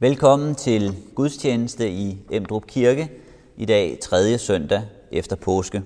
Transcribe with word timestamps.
Velkommen 0.00 0.54
til 0.54 0.96
gudstjeneste 1.14 1.90
i 1.90 2.18
Emdrup 2.30 2.66
Kirke 2.66 3.10
i 3.56 3.64
dag, 3.64 3.98
tredje 4.02 4.38
søndag 4.38 4.82
efter 5.12 5.36
påske. 5.36 5.82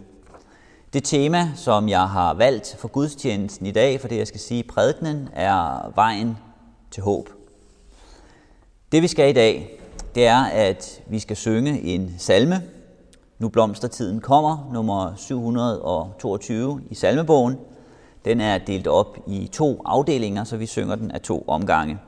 Det 0.93 1.05
tema, 1.05 1.49
som 1.57 1.89
jeg 1.89 2.09
har 2.09 2.35
valgt 2.35 2.77
for 2.79 2.89
gudstjenesten 2.89 3.67
i 3.67 3.71
dag, 3.71 4.01
for 4.01 4.09
det 4.09 4.17
jeg 4.19 4.27
skal 4.27 4.41
sige 4.41 4.61
i 4.61 4.69
prædikenen, 4.69 5.29
er 5.33 5.93
vejen 5.95 6.37
til 6.91 7.03
håb. 7.03 7.29
Det 8.93 9.03
vi 9.03 9.09
skal 9.09 9.31
i 9.31 9.33
dag, 9.33 9.81
det 10.15 10.27
er, 10.27 10.45
at 10.45 11.03
vi 11.07 11.19
skal 11.19 11.37
synge 11.37 11.81
en 11.81 12.15
salme. 12.19 12.63
Nu 13.39 13.49
blomstertiden 13.49 14.21
kommer, 14.21 14.71
nummer 14.73 15.15
722 15.17 16.81
i 16.91 16.95
salmebogen. 16.95 17.57
Den 18.25 18.41
er 18.41 18.59
delt 18.59 18.87
op 18.87 19.19
i 19.27 19.49
to 19.53 19.83
afdelinger, 19.85 20.45
så 20.45 20.57
vi 20.57 20.67
synger 20.67 20.95
den 20.95 21.11
af 21.11 21.21
to 21.21 21.45
omgange. 21.47 21.99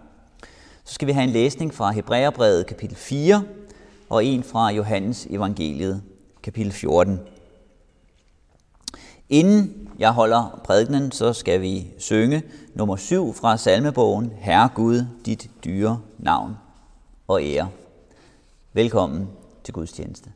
Så 0.85 0.95
skal 0.95 1.09
vi 1.09 1.13
have 1.13 1.25
en 1.25 1.31
læsning 1.31 1.75
fra 1.75 1.91
Hebræerbrevet 1.91 2.67
kapitel 2.67 2.97
4 2.97 3.45
og 4.11 4.25
en 4.25 4.43
fra 4.43 4.71
Johannes 4.71 5.27
evangeliet 5.31 6.03
kapitel 6.43 6.73
14. 6.73 7.21
Inden 9.29 9.89
jeg 9.99 10.13
holder 10.13 10.61
prædikenen, 10.65 11.13
så 11.13 11.33
skal 11.33 11.61
vi 11.61 11.87
synge 11.99 12.43
nummer 12.75 12.97
7 12.97 13.35
fra 13.35 13.57
salmebogen 13.57 14.33
Herre 14.37 14.69
Gud, 14.75 15.07
dit 15.27 15.51
dyre 15.65 16.01
navn 16.19 16.57
og 17.29 17.43
ære. 17.43 17.69
Velkommen 18.73 19.29
til 19.65 19.75
gudstjeneste. 19.75 20.31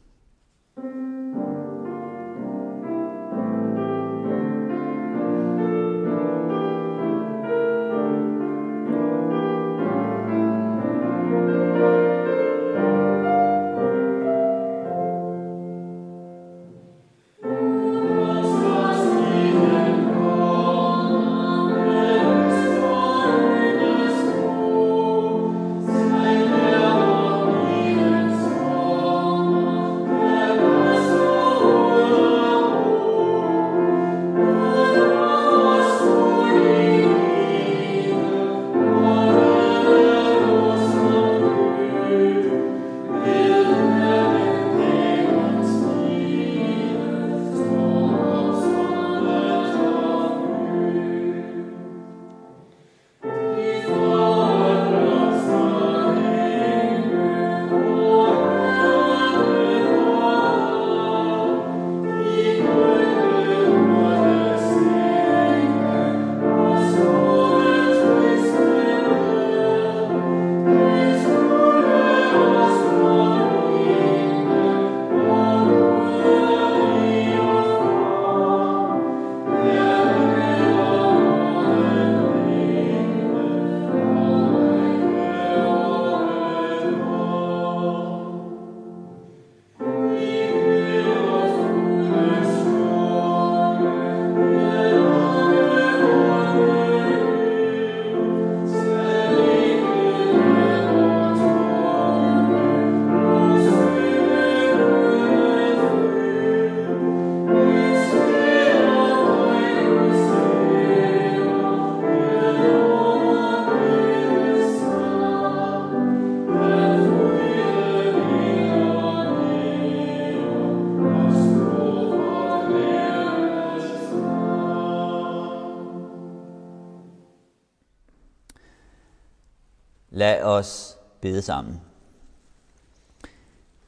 Lad 130.19 130.43
os 130.43 130.99
bede 131.21 131.43
sammen. 131.43 131.81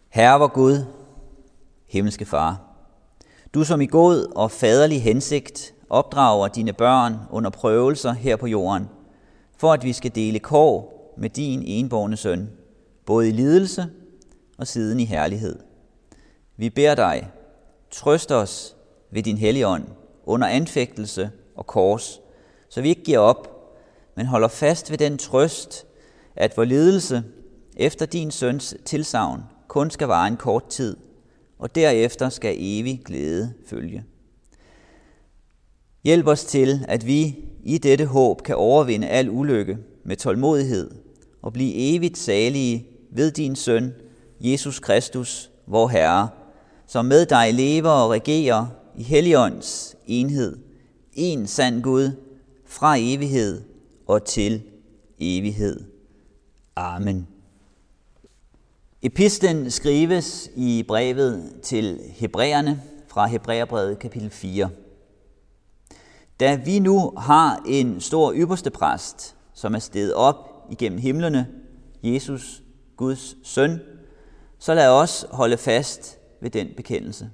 Herre 0.08 0.38
vor 0.38 0.46
Gud, 0.48 0.84
himmelske 1.86 2.24
Far, 2.24 2.60
du 3.54 3.64
som 3.64 3.80
i 3.80 3.86
god 3.86 4.32
og 4.36 4.50
faderlig 4.50 5.02
hensigt 5.02 5.74
opdrager 5.88 6.48
dine 6.48 6.72
børn 6.72 7.16
under 7.30 7.50
prøvelser 7.50 8.12
her 8.12 8.36
på 8.36 8.46
jorden, 8.46 8.88
for 9.56 9.72
at 9.72 9.84
vi 9.84 9.92
skal 9.92 10.14
dele 10.14 10.38
kår 10.38 11.14
med 11.18 11.30
din 11.30 11.62
enborne 11.66 12.16
søn, 12.16 12.50
både 13.06 13.28
i 13.28 13.32
lidelse 13.32 13.86
og 14.58 14.66
siden 14.66 15.00
i 15.00 15.04
herlighed. 15.04 15.58
Vi 16.56 16.70
beder 16.70 16.94
dig, 16.94 17.30
trøst 17.90 18.32
os 18.32 18.76
ved 19.10 19.22
din 19.22 19.38
hellige 19.38 19.66
ånd 19.66 19.84
under 20.24 20.48
anfægtelse 20.48 21.30
og 21.56 21.66
kors, 21.66 22.20
så 22.68 22.80
vi 22.80 22.88
ikke 22.88 23.04
giver 23.04 23.18
op, 23.18 23.48
men 24.16 24.26
holder 24.26 24.48
fast 24.48 24.90
ved 24.90 24.98
den 24.98 25.18
trøst, 25.18 25.86
at 26.36 26.56
vor 26.56 26.64
lidelse 26.64 27.22
efter 27.76 28.06
din 28.06 28.30
søns 28.30 28.74
tilsavn 28.84 29.42
kun 29.68 29.90
skal 29.90 30.08
vare 30.08 30.28
en 30.28 30.36
kort 30.36 30.66
tid, 30.68 30.96
og 31.58 31.74
derefter 31.74 32.28
skal 32.28 32.56
evig 32.58 33.02
glæde 33.04 33.52
følge. 33.66 34.04
Hjælp 36.04 36.26
os 36.26 36.44
til, 36.44 36.84
at 36.88 37.06
vi 37.06 37.36
i 37.64 37.78
dette 37.78 38.06
håb 38.06 38.42
kan 38.42 38.56
overvinde 38.56 39.08
al 39.08 39.30
ulykke 39.30 39.78
med 40.04 40.16
tålmodighed 40.16 40.90
og 41.42 41.52
blive 41.52 41.74
evigt 41.74 42.18
salige 42.18 42.86
ved 43.12 43.30
din 43.30 43.56
søn, 43.56 43.94
Jesus 44.40 44.78
Kristus, 44.78 45.50
vor 45.66 45.88
Herre, 45.88 46.28
som 46.86 47.04
med 47.04 47.26
dig 47.26 47.54
lever 47.54 47.90
og 47.90 48.10
regerer 48.10 48.66
i 48.96 49.02
Helligånds 49.02 49.96
enhed, 50.06 50.56
en 51.12 51.46
sand 51.46 51.82
Gud, 51.82 52.10
fra 52.66 52.96
evighed 52.98 53.62
og 54.06 54.24
til 54.24 54.62
evighed. 55.18 55.89
Amen. 56.76 57.28
Epistlen 59.02 59.70
skrives 59.70 60.50
i 60.56 60.82
brevet 60.88 61.60
til 61.62 62.00
Hebræerne 62.04 62.82
fra 63.08 63.26
Hebræerbrevet 63.26 63.98
kapitel 63.98 64.30
4. 64.30 64.70
Da 66.40 66.54
vi 66.54 66.78
nu 66.78 67.12
har 67.16 67.62
en 67.66 68.00
stor 68.00 68.32
ypperste 68.36 68.70
præst, 68.70 69.36
som 69.54 69.74
er 69.74 69.78
steget 69.78 70.14
op 70.14 70.66
igennem 70.70 70.98
himlene, 70.98 71.48
Jesus, 72.02 72.62
Guds 72.96 73.48
søn, 73.48 73.80
så 74.58 74.74
lad 74.74 74.88
os 74.88 75.26
holde 75.30 75.56
fast 75.56 76.18
ved 76.40 76.50
den 76.50 76.68
bekendelse. 76.76 77.30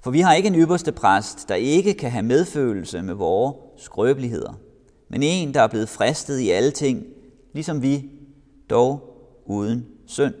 For 0.00 0.10
vi 0.10 0.20
har 0.20 0.34
ikke 0.34 0.48
en 0.48 0.54
ypperste 0.54 0.92
præst, 0.92 1.48
der 1.48 1.54
ikke 1.54 1.94
kan 1.94 2.10
have 2.10 2.22
medfølelse 2.22 3.02
med 3.02 3.14
vores 3.14 3.56
skrøbeligheder, 3.76 4.52
men 5.08 5.22
en, 5.22 5.54
der 5.54 5.62
er 5.62 5.68
blevet 5.68 5.88
fristet 5.88 6.38
i 6.38 6.50
alle 6.50 6.70
ting, 6.70 7.04
ligesom 7.52 7.82
vi 7.82 8.10
dog 8.70 9.00
uden 9.46 9.86
synd. 10.06 10.34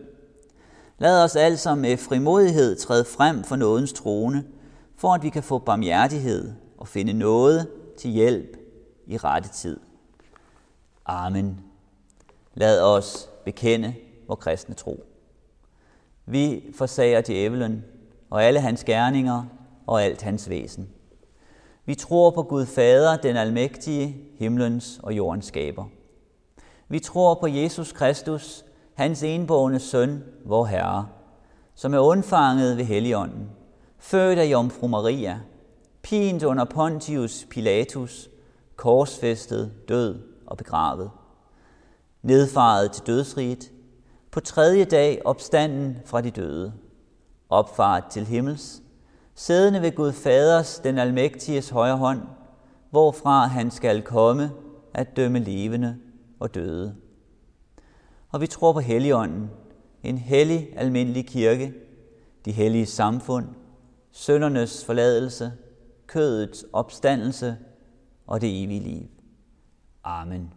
Lad 0.98 1.24
os 1.24 1.36
altså 1.36 1.74
med 1.74 1.96
frimodighed 1.96 2.76
træde 2.76 3.04
frem 3.04 3.44
for 3.44 3.56
nådens 3.56 3.92
trone, 3.92 4.44
for 4.96 5.14
at 5.14 5.22
vi 5.22 5.28
kan 5.28 5.42
få 5.42 5.58
barmhjertighed 5.58 6.52
og 6.78 6.88
finde 6.88 7.12
noget 7.12 7.68
til 7.98 8.10
hjælp 8.10 8.56
i 9.06 9.16
rette 9.16 9.48
tid. 9.48 9.80
Amen. 11.06 11.60
Lad 12.54 12.82
os 12.82 13.28
bekende 13.44 13.94
vor 14.28 14.34
kristne 14.34 14.74
tro. 14.74 15.04
Vi 16.26 16.64
forsager 16.74 17.20
djævelen 17.20 17.84
og 18.30 18.44
alle 18.44 18.60
hans 18.60 18.84
gerninger 18.84 19.44
og 19.86 20.02
alt 20.02 20.22
hans 20.22 20.48
væsen. 20.48 20.88
Vi 21.84 21.94
tror 21.94 22.30
på 22.30 22.42
Gud 22.42 22.66
Fader, 22.66 23.16
den 23.16 23.36
almægtige, 23.36 24.16
himlens 24.38 25.00
og 25.02 25.16
jordens 25.16 25.46
skaber. 25.46 25.84
Vi 26.88 26.98
tror 26.98 27.34
på 27.34 27.46
Jesus 27.46 27.92
Kristus, 27.92 28.64
hans 28.94 29.22
enborgne 29.22 29.78
søn, 29.78 30.24
vor 30.44 30.64
Herre, 30.64 31.08
som 31.74 31.94
er 31.94 31.98
undfanget 31.98 32.76
ved 32.76 32.84
Helligånden, 32.84 33.50
født 33.98 34.38
af 34.38 34.44
Jomfru 34.44 34.88
Maria, 34.88 35.40
pint 36.02 36.42
under 36.42 36.64
Pontius 36.64 37.46
Pilatus, 37.50 38.30
korsfæstet, 38.76 39.72
død 39.88 40.22
og 40.46 40.56
begravet, 40.56 41.10
nedfaret 42.22 42.92
til 42.92 43.06
dødsriget, 43.06 43.70
på 44.30 44.40
tredje 44.40 44.84
dag 44.84 45.22
opstanden 45.24 45.96
fra 46.04 46.20
de 46.20 46.30
døde, 46.30 46.72
opfart 47.48 48.04
til 48.10 48.26
himmels, 48.26 48.82
sædende 49.34 49.82
ved 49.82 49.92
Gud 49.92 50.12
Faders, 50.12 50.78
den 50.78 50.98
almægtiges 50.98 51.70
højre 51.70 51.96
hånd, 51.96 52.22
hvorfra 52.90 53.46
han 53.46 53.70
skal 53.70 54.02
komme 54.02 54.50
at 54.94 55.16
dømme 55.16 55.38
levende 55.38 55.96
og 56.40 56.54
døde. 56.54 56.96
Og 58.28 58.40
vi 58.40 58.46
tror 58.46 58.72
på 58.72 58.80
Helligånden, 58.80 59.50
en 60.02 60.18
hellig 60.18 60.68
almindelig 60.76 61.26
kirke, 61.26 61.74
de 62.44 62.52
hellige 62.52 62.86
samfund, 62.86 63.46
søndernes 64.10 64.84
forladelse, 64.84 65.52
kødets 66.06 66.64
opstandelse 66.72 67.56
og 68.26 68.40
det 68.40 68.64
evige 68.64 68.80
liv. 68.80 69.06
Amen. 70.04 70.52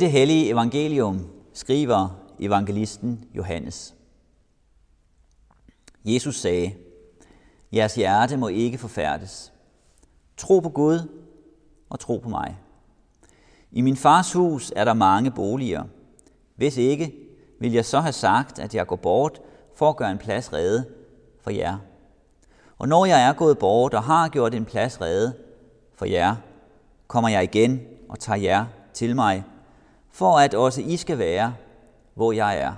Dette 0.00 0.12
hellige 0.12 0.50
evangelium 0.50 1.26
skriver 1.52 2.08
evangelisten 2.38 3.24
Johannes. 3.34 3.94
Jesus 6.04 6.40
sagde, 6.40 6.74
Jeres 7.72 7.94
hjerte 7.94 8.36
må 8.36 8.48
ikke 8.48 8.78
forfærdes. 8.78 9.52
Tro 10.36 10.60
på 10.60 10.68
Gud 10.68 11.08
og 11.90 12.00
tro 12.00 12.18
på 12.18 12.28
mig. 12.28 12.58
I 13.70 13.80
min 13.80 13.96
fars 13.96 14.32
hus 14.32 14.72
er 14.76 14.84
der 14.84 14.94
mange 14.94 15.30
boliger. 15.30 15.84
Hvis 16.56 16.76
ikke, 16.76 17.14
vil 17.58 17.72
jeg 17.72 17.84
så 17.84 18.00
have 18.00 18.12
sagt, 18.12 18.58
at 18.58 18.74
jeg 18.74 18.86
går 18.86 18.96
bort 18.96 19.40
for 19.76 19.88
at 19.88 19.96
gøre 19.96 20.10
en 20.10 20.18
plads 20.18 20.52
rede 20.52 20.84
for 21.40 21.50
jer. 21.50 21.78
Og 22.78 22.88
når 22.88 23.04
jeg 23.04 23.28
er 23.28 23.32
gået 23.32 23.58
bort 23.58 23.94
og 23.94 24.02
har 24.02 24.28
gjort 24.28 24.54
en 24.54 24.64
plads 24.64 25.00
rede 25.00 25.34
for 25.94 26.04
jer, 26.04 26.36
kommer 27.06 27.28
jeg 27.28 27.44
igen 27.44 27.80
og 28.08 28.18
tager 28.18 28.38
jer 28.38 28.66
til 28.92 29.16
mig, 29.16 29.44
for 30.10 30.38
at 30.38 30.54
også 30.54 30.80
I 30.80 30.96
skal 30.96 31.18
være, 31.18 31.54
hvor 32.14 32.32
jeg 32.32 32.58
er. 32.58 32.72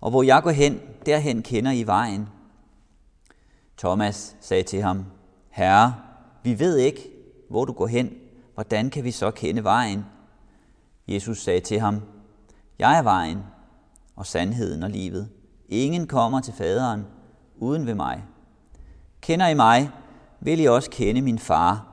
Og 0.00 0.10
hvor 0.10 0.22
jeg 0.22 0.42
går 0.42 0.50
hen, 0.50 0.80
derhen 1.06 1.42
kender 1.42 1.72
I 1.72 1.82
vejen. 1.82 2.28
Thomas 3.78 4.36
sagde 4.40 4.62
til 4.62 4.82
ham, 4.82 5.04
Herre, 5.50 5.94
vi 6.42 6.58
ved 6.58 6.76
ikke, 6.76 7.10
hvor 7.50 7.64
du 7.64 7.72
går 7.72 7.86
hen. 7.86 8.10
Hvordan 8.54 8.90
kan 8.90 9.04
vi 9.04 9.10
så 9.10 9.30
kende 9.30 9.64
vejen? 9.64 10.04
Jesus 11.08 11.42
sagde 11.42 11.60
til 11.60 11.80
ham, 11.80 12.02
Jeg 12.78 12.98
er 12.98 13.02
vejen 13.02 13.38
og 14.16 14.26
sandheden 14.26 14.82
og 14.82 14.90
livet. 14.90 15.28
Ingen 15.68 16.06
kommer 16.06 16.40
til 16.40 16.54
faderen 16.54 17.06
uden 17.56 17.86
ved 17.86 17.94
mig. 17.94 18.24
Kender 19.20 19.48
I 19.48 19.54
mig, 19.54 19.90
vil 20.40 20.60
I 20.60 20.64
også 20.64 20.90
kende 20.90 21.22
min 21.22 21.38
far, 21.38 21.86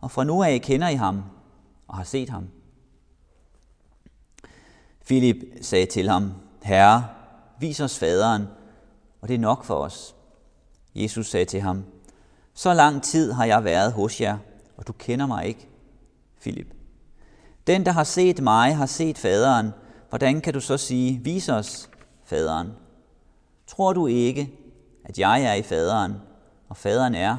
og 0.00 0.10
fra 0.10 0.24
nu 0.24 0.42
af 0.42 0.60
kender 0.62 0.88
I 0.88 0.94
ham 0.94 1.22
og 1.88 1.96
har 1.96 2.04
set 2.04 2.30
ham. 2.30 2.48
Filip 5.04 5.36
sagde 5.60 5.86
til 5.86 6.08
ham, 6.08 6.32
Herre, 6.62 7.06
vis 7.60 7.80
os 7.80 7.98
faderen, 7.98 8.46
og 9.20 9.28
det 9.28 9.34
er 9.34 9.38
nok 9.38 9.64
for 9.64 9.74
os. 9.74 10.14
Jesus 10.94 11.30
sagde 11.30 11.44
til 11.44 11.60
ham, 11.60 11.84
Så 12.54 12.74
lang 12.74 13.02
tid 13.02 13.32
har 13.32 13.44
jeg 13.44 13.64
været 13.64 13.92
hos 13.92 14.20
jer, 14.20 14.38
og 14.76 14.86
du 14.86 14.92
kender 14.92 15.26
mig 15.26 15.46
ikke, 15.46 15.68
Filip. 16.38 16.74
Den, 17.66 17.86
der 17.86 17.92
har 17.92 18.04
set 18.04 18.42
mig, 18.42 18.76
har 18.76 18.86
set 18.86 19.18
faderen. 19.18 19.70
Hvordan 20.08 20.40
kan 20.40 20.54
du 20.54 20.60
så 20.60 20.76
sige, 20.76 21.20
vis 21.24 21.48
os 21.48 21.90
faderen? 22.24 22.72
Tror 23.66 23.92
du 23.92 24.06
ikke, 24.06 24.52
at 25.04 25.18
jeg 25.18 25.42
er 25.42 25.54
i 25.54 25.62
faderen, 25.62 26.14
og 26.68 26.76
faderen 26.76 27.14
er 27.14 27.36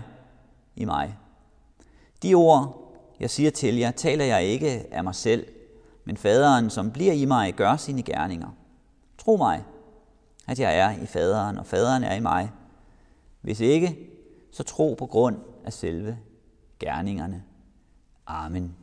i 0.76 0.86
mig? 0.86 1.18
De 2.24 2.34
ord, 2.34 2.94
jeg 3.20 3.30
siger 3.30 3.52
til 3.52 3.78
jer, 3.78 3.92
taler 3.92 4.26
jeg 4.26 4.44
ikke 4.44 4.86
af 4.92 5.04
mig 5.04 5.16
selv, 5.16 5.48
men 6.06 6.18
faderen, 6.18 6.70
som 6.70 6.92
bliver 6.92 7.14
i 7.14 7.26
mig, 7.26 7.54
gør 7.54 7.76
sine 7.78 8.04
gerninger. 8.04 8.50
Tro 9.18 9.36
mig, 9.38 9.64
at 10.48 10.60
jeg 10.60 10.78
er 10.78 10.92
i 11.04 11.06
faderen, 11.06 11.58
og 11.58 11.66
faderen 11.66 12.04
er 12.04 12.16
i 12.16 12.20
mig. 12.20 12.52
Hvis 13.42 13.60
ikke, 13.60 13.98
så 14.52 14.64
tro 14.64 14.96
på 15.00 15.06
grund 15.06 15.38
af 15.66 15.74
selve 15.74 16.18
gerningerne. 16.80 17.44
Amen. 18.28 18.76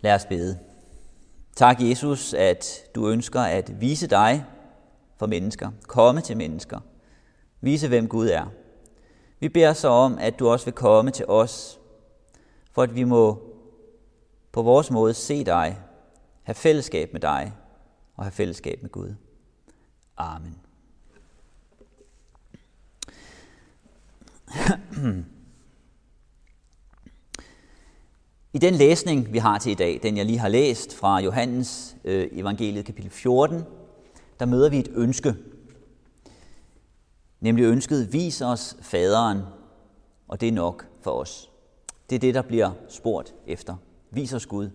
Lad 0.00 0.14
os 0.14 0.24
bede. 0.24 0.58
Tak, 1.56 1.80
Jesus, 1.80 2.34
at 2.34 2.66
du 2.94 3.08
ønsker 3.08 3.40
at 3.40 3.80
vise 3.80 4.06
dig 4.06 4.44
for 5.16 5.26
mennesker, 5.26 5.70
komme 5.86 6.20
til 6.20 6.36
mennesker, 6.36 6.80
vise, 7.60 7.88
hvem 7.88 8.08
Gud 8.08 8.28
er. 8.28 8.46
Vi 9.40 9.48
beder 9.48 9.72
så 9.72 9.88
om, 9.88 10.18
at 10.20 10.38
du 10.38 10.48
også 10.48 10.64
vil 10.64 10.74
komme 10.74 11.10
til 11.10 11.26
os 11.28 11.77
for 12.72 12.82
at 12.82 12.94
vi 12.94 13.04
må 13.04 13.42
på 14.52 14.62
vores 14.62 14.90
måde 14.90 15.14
se 15.14 15.44
dig, 15.44 15.78
have 16.42 16.54
fællesskab 16.54 17.12
med 17.12 17.20
dig 17.20 17.52
og 18.16 18.24
have 18.24 18.32
fællesskab 18.32 18.82
med 18.82 18.90
Gud. 18.90 19.14
Amen. 20.16 20.58
I 28.52 28.58
den 28.58 28.74
læsning, 28.74 29.32
vi 29.32 29.38
har 29.38 29.58
til 29.58 29.72
i 29.72 29.74
dag, 29.74 30.00
den 30.02 30.16
jeg 30.16 30.26
lige 30.26 30.38
har 30.38 30.48
læst 30.48 30.94
fra 30.94 31.20
Johannes 31.20 31.96
øh, 32.04 32.28
evangeliet 32.32 32.84
kapitel 32.84 33.10
14, 33.10 33.62
der 34.40 34.46
møder 34.46 34.70
vi 34.70 34.78
et 34.78 34.88
ønske. 34.94 35.34
Nemlig 37.40 37.64
ønsket, 37.64 38.12
vis 38.12 38.40
os 38.40 38.76
faderen, 38.82 39.42
og 40.28 40.40
det 40.40 40.48
er 40.48 40.52
nok 40.52 40.86
for 41.00 41.10
os. 41.10 41.47
Det 42.10 42.16
er 42.16 42.20
det, 42.20 42.34
der 42.34 42.42
bliver 42.42 42.70
spurgt 42.88 43.34
efter. 43.46 43.76
Vis 44.10 44.32
os 44.32 44.46
Gud. 44.46 44.70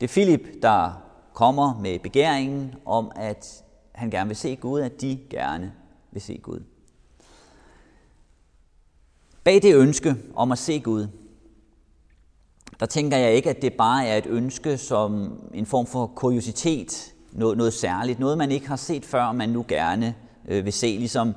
Det 0.00 0.06
er 0.06 0.08
Filip, 0.08 0.62
der 0.62 1.02
kommer 1.34 1.78
med 1.80 1.98
begæringen 1.98 2.74
om, 2.84 3.12
at 3.16 3.64
han 3.92 4.10
gerne 4.10 4.28
vil 4.28 4.36
se 4.36 4.56
Gud, 4.56 4.80
at 4.80 5.00
de 5.00 5.18
gerne 5.30 5.72
vil 6.12 6.22
se 6.22 6.38
Gud. 6.42 6.60
Bag 9.44 9.62
det 9.62 9.74
ønske 9.74 10.16
om 10.34 10.52
at 10.52 10.58
se 10.58 10.80
Gud, 10.80 11.08
der 12.80 12.86
tænker 12.86 13.16
jeg 13.16 13.34
ikke, 13.34 13.50
at 13.50 13.62
det 13.62 13.72
bare 13.72 14.06
er 14.06 14.16
et 14.16 14.26
ønske 14.26 14.78
som 14.78 15.40
en 15.54 15.66
form 15.66 15.86
for 15.86 16.06
kuriositet, 16.06 17.14
noget, 17.32 17.58
noget 17.58 17.72
særligt, 17.72 18.18
noget 18.18 18.38
man 18.38 18.50
ikke 18.50 18.68
har 18.68 18.76
set 18.76 19.04
før, 19.04 19.32
man 19.32 19.48
nu 19.48 19.64
gerne 19.68 20.14
øh, 20.48 20.64
vil 20.64 20.72
se, 20.72 20.86
ligesom 20.86 21.34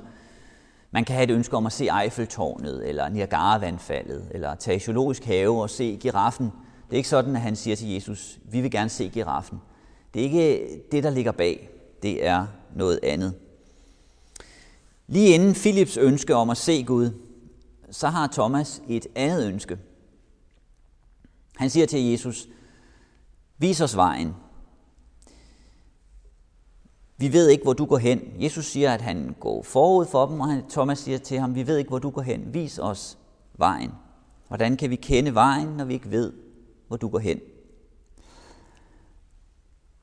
man 0.94 1.04
kan 1.04 1.14
have 1.14 1.24
et 1.24 1.30
ønske 1.30 1.56
om 1.56 1.66
at 1.66 1.72
se 1.72 1.88
Eiffeltårnet, 2.02 2.88
eller 2.88 3.08
Niagara-vandfaldet, 3.08 4.28
eller 4.30 4.54
tage 4.54 4.76
i 4.76 4.80
zoologisk 4.80 5.24
have 5.24 5.62
og 5.62 5.70
se 5.70 5.98
giraffen. 6.00 6.46
Det 6.86 6.92
er 6.92 6.96
ikke 6.96 7.08
sådan, 7.08 7.36
at 7.36 7.42
han 7.42 7.56
siger 7.56 7.76
til 7.76 7.88
Jesus, 7.88 8.38
vi 8.50 8.60
vil 8.60 8.70
gerne 8.70 8.88
se 8.90 9.08
giraffen. 9.08 9.58
Det 10.14 10.20
er 10.20 10.24
ikke 10.24 10.82
det, 10.92 11.04
der 11.04 11.10
ligger 11.10 11.32
bag. 11.32 11.68
Det 12.02 12.26
er 12.26 12.46
noget 12.76 13.00
andet. 13.02 13.34
Lige 15.06 15.34
inden 15.34 15.54
Philips 15.54 15.96
ønske 15.96 16.34
om 16.34 16.50
at 16.50 16.56
se 16.56 16.82
Gud, 16.82 17.10
så 17.90 18.08
har 18.08 18.26
Thomas 18.26 18.82
et 18.88 19.06
andet 19.14 19.46
ønske. 19.46 19.78
Han 21.56 21.70
siger 21.70 21.86
til 21.86 22.10
Jesus, 22.10 22.48
vis 23.58 23.80
os 23.80 23.96
vejen. 23.96 24.34
Vi 27.16 27.32
ved 27.32 27.48
ikke, 27.48 27.62
hvor 27.62 27.72
du 27.72 27.84
går 27.84 27.98
hen. 27.98 28.20
Jesus 28.38 28.66
siger, 28.66 28.94
at 28.94 29.00
han 29.00 29.36
går 29.40 29.62
forud 29.62 30.06
for 30.06 30.26
dem, 30.26 30.40
og 30.40 30.48
Thomas 30.70 30.98
siger 30.98 31.18
til 31.18 31.38
ham, 31.38 31.54
vi 31.54 31.66
ved 31.66 31.76
ikke, 31.76 31.88
hvor 31.88 31.98
du 31.98 32.10
går 32.10 32.22
hen. 32.22 32.54
Vis 32.54 32.78
os 32.78 33.18
vejen. 33.54 33.90
Hvordan 34.48 34.76
kan 34.76 34.90
vi 34.90 34.96
kende 34.96 35.34
vejen, 35.34 35.68
når 35.68 35.84
vi 35.84 35.94
ikke 35.94 36.10
ved, 36.10 36.32
hvor 36.88 36.96
du 36.96 37.08
går 37.08 37.18
hen? 37.18 37.40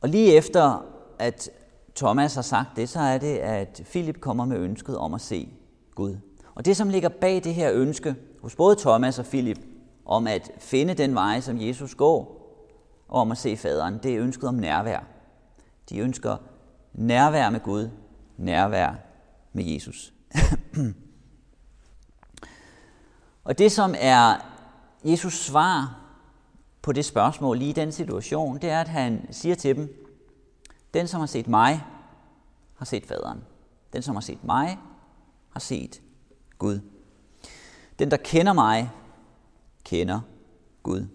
Og 0.01 0.09
lige 0.09 0.33
efter, 0.33 0.85
at 1.19 1.49
Thomas 1.95 2.35
har 2.35 2.41
sagt 2.41 2.69
det, 2.75 2.89
så 2.89 2.99
er 2.99 3.17
det, 3.17 3.37
at 3.37 3.81
Philip 3.85 4.19
kommer 4.19 4.45
med 4.45 4.57
ønsket 4.57 4.97
om 4.97 5.13
at 5.13 5.21
se 5.21 5.49
Gud. 5.95 6.17
Og 6.55 6.65
det, 6.65 6.77
som 6.77 6.89
ligger 6.89 7.09
bag 7.09 7.43
det 7.43 7.53
her 7.53 7.71
ønske 7.73 8.15
hos 8.41 8.55
både 8.55 8.75
Thomas 8.75 9.19
og 9.19 9.25
Philip, 9.25 9.59
om 10.05 10.27
at 10.27 10.51
finde 10.59 10.93
den 10.93 11.15
vej, 11.15 11.41
som 11.41 11.61
Jesus 11.61 11.95
går, 11.95 12.37
og 13.07 13.21
om 13.21 13.31
at 13.31 13.37
se 13.37 13.57
faderen, 13.57 13.99
det 14.03 14.15
er 14.15 14.21
ønsket 14.21 14.49
om 14.49 14.55
nærvær. 14.55 15.03
De 15.89 15.99
ønsker 15.99 16.37
nærvær 16.93 17.49
med 17.49 17.59
Gud, 17.59 17.89
nærvær 18.37 18.93
med 19.53 19.63
Jesus. 19.63 20.13
og 23.43 23.57
det, 23.57 23.71
som 23.71 23.95
er 23.97 24.35
Jesus 25.03 25.33
svar 25.33 25.97
på 26.81 26.91
det 26.91 27.05
spørgsmål 27.05 27.57
lige 27.57 27.69
i 27.69 27.73
den 27.73 27.91
situation, 27.91 28.57
det 28.57 28.69
er, 28.69 28.81
at 28.81 28.87
han 28.87 29.27
siger 29.31 29.55
til 29.55 29.75
dem, 29.75 30.07
den, 30.93 31.07
som 31.07 31.19
har 31.19 31.27
set 31.27 31.47
mig, 31.47 31.83
har 32.77 32.85
set 32.85 33.05
faderen. 33.05 33.43
Den, 33.93 34.01
som 34.01 34.15
har 34.15 34.21
set 34.21 34.43
mig, 34.43 34.79
har 35.49 35.59
set 35.59 36.01
Gud. 36.57 36.79
Den, 37.99 38.11
der 38.11 38.17
kender 38.17 38.53
mig, 38.53 38.91
kender 39.83 40.19
Gud. 40.83 41.07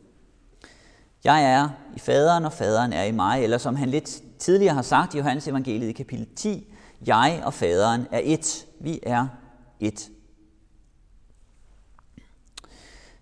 Jeg 1.25 1.53
er 1.53 1.69
i 1.97 1.99
faderen, 1.99 2.45
og 2.45 2.53
faderen 2.53 2.93
er 2.93 3.03
i 3.03 3.11
mig, 3.11 3.43
eller 3.43 3.59
som 3.59 3.77
han 3.77 3.89
lidt 3.89 4.23
tidligere 4.39 4.75
har 4.75 4.83
sagt 4.83 5.15
i 5.15 5.19
Johannes 5.19 5.49
evangeliet 5.49 5.89
i 5.89 5.93
kapitel 5.93 6.27
10, 6.37 6.75
jeg 7.07 7.43
og 7.45 7.55
faderen 7.55 8.07
er 8.11 8.21
et. 8.25 8.67
Vi 8.81 9.01
er 9.03 9.27
et. 9.81 10.11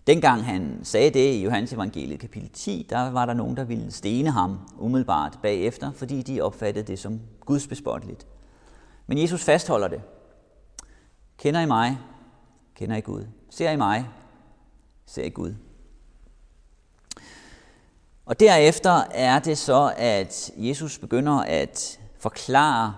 Dengang 0.07 0.45
han 0.45 0.81
sagde 0.83 1.11
det 1.11 1.35
i 1.35 1.43
Johannes 1.43 1.73
evangeliet 1.73 2.21
kapitel 2.21 2.49
10, 2.49 2.87
der 2.91 3.11
var 3.11 3.27
der 3.27 3.35
nogen, 3.35 3.57
der 3.57 3.65
ville 3.65 3.91
stene 3.91 4.31
ham 4.31 4.59
umiddelbart 4.79 5.39
bagefter, 5.43 5.93
fordi 5.93 6.23
de 6.23 6.41
opfattede 6.41 6.87
det 6.87 6.99
som 6.99 7.21
gudsbespotteligt. 7.41 8.27
Men 9.07 9.19
Jesus 9.19 9.45
fastholder 9.45 9.89
det. 9.89 10.03
Kender 11.39 11.61
I 11.61 11.67
mig, 11.67 11.99
kender 12.75 12.97
I 12.97 13.01
Gud. 13.01 13.27
Ser 13.51 13.71
I 13.71 13.77
mig, 13.77 14.09
ser 15.07 15.25
I 15.25 15.29
Gud. 15.29 15.55
Og 18.27 18.41
derefter 18.41 19.03
er 19.11 19.39
det 19.39 19.59
så, 19.59 19.95
at 19.97 20.51
Jesus 20.57 20.99
begynder 20.99 21.33
at 21.33 22.01
forklare, 22.19 22.95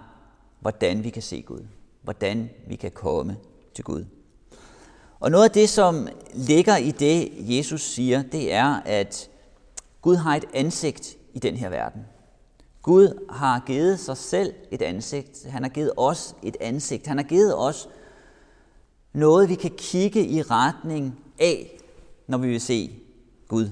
hvordan 0.61 1.04
vi 1.04 1.11
kan 1.11 1.23
se 1.23 1.42
Gud. 1.42 1.66
Hvordan 2.02 2.50
vi 2.66 2.76
kan 2.76 2.90
komme 2.90 3.37
til 3.75 3.85
Gud. 3.85 4.04
Og 5.21 5.30
noget 5.30 5.45
af 5.45 5.50
det, 5.50 5.68
som 5.68 6.09
ligger 6.35 6.76
i 6.76 6.90
det, 6.90 7.33
Jesus 7.56 7.83
siger, 7.83 8.23
det 8.23 8.52
er, 8.52 8.80
at 8.85 9.30
Gud 10.02 10.16
har 10.16 10.37
et 10.37 10.45
ansigt 10.54 11.16
i 11.35 11.38
den 11.38 11.56
her 11.56 11.68
verden. 11.68 12.02
Gud 12.83 13.26
har 13.30 13.62
givet 13.66 14.00
sig 14.00 14.16
selv 14.16 14.54
et 14.71 14.83
ansigt. 14.83 15.47
Han 15.49 15.62
har 15.62 15.71
givet 15.71 15.92
os 15.97 16.35
et 16.42 16.56
ansigt. 16.61 17.06
Han 17.06 17.16
har 17.16 17.25
givet 17.25 17.59
os 17.59 17.88
noget, 19.12 19.49
vi 19.49 19.54
kan 19.54 19.71
kigge 19.76 20.26
i 20.26 20.42
retning 20.42 21.21
af, 21.38 21.80
når 22.26 22.38
vi 22.38 22.49
vil 22.49 22.61
se 22.61 22.90
Gud. 23.49 23.71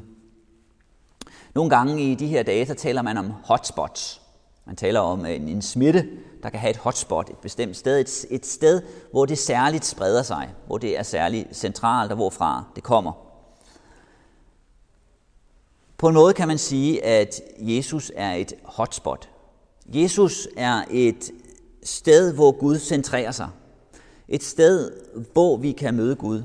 Nogle 1.55 1.71
gange 1.71 2.03
i 2.03 2.15
de 2.15 2.27
her 2.27 2.43
dage, 2.43 2.67
så 2.67 2.75
taler 2.75 3.03
man 3.03 3.17
om 3.17 3.33
hotspots. 3.45 4.21
Man 4.67 4.77
taler 4.77 5.01
om 5.01 5.27
øh, 5.27 5.33
en, 5.33 5.49
en 5.49 5.63
smitte, 5.63 6.09
der 6.43 6.51
kan 6.51 6.61
have 6.61 6.71
et 6.71 6.77
hotspot, 6.77 7.31
et 7.31 7.39
bestemt 7.39 7.77
sted, 7.77 8.01
et, 8.01 8.27
et 8.31 8.47
sted, 8.47 8.83
hvor 9.11 9.27
det 9.27 9.39
særligt 9.39 9.85
spreder 9.85 10.23
sig, 10.23 10.55
hvor 10.67 10.79
det 10.79 10.99
er 10.99 11.03
særligt 11.03 11.57
centralt 11.57 12.11
og 12.11 12.17
hvorfra 12.17 12.65
det 12.75 12.83
kommer. 12.83 13.13
På 15.99 16.09
en 16.09 16.15
måde 16.15 16.35
kan 16.35 16.49
man 16.49 16.59
sige, 16.59 17.05
at 17.05 17.41
Jesus 17.59 18.13
er 18.17 18.33
et 18.33 18.53
hotspot. 18.65 19.29
Jesus 19.87 20.49
er 20.57 20.85
et 20.91 21.31
sted, 21.83 22.35
hvor 22.35 22.53
Gud 22.53 22.79
centrerer 22.79 23.31
sig. 23.31 23.49
Et 24.29 24.43
sted, 24.43 24.93
hvor 25.33 25.57
vi 25.57 25.73
kan 25.73 25.95
møde 25.95 26.17
Gud. 26.17 26.43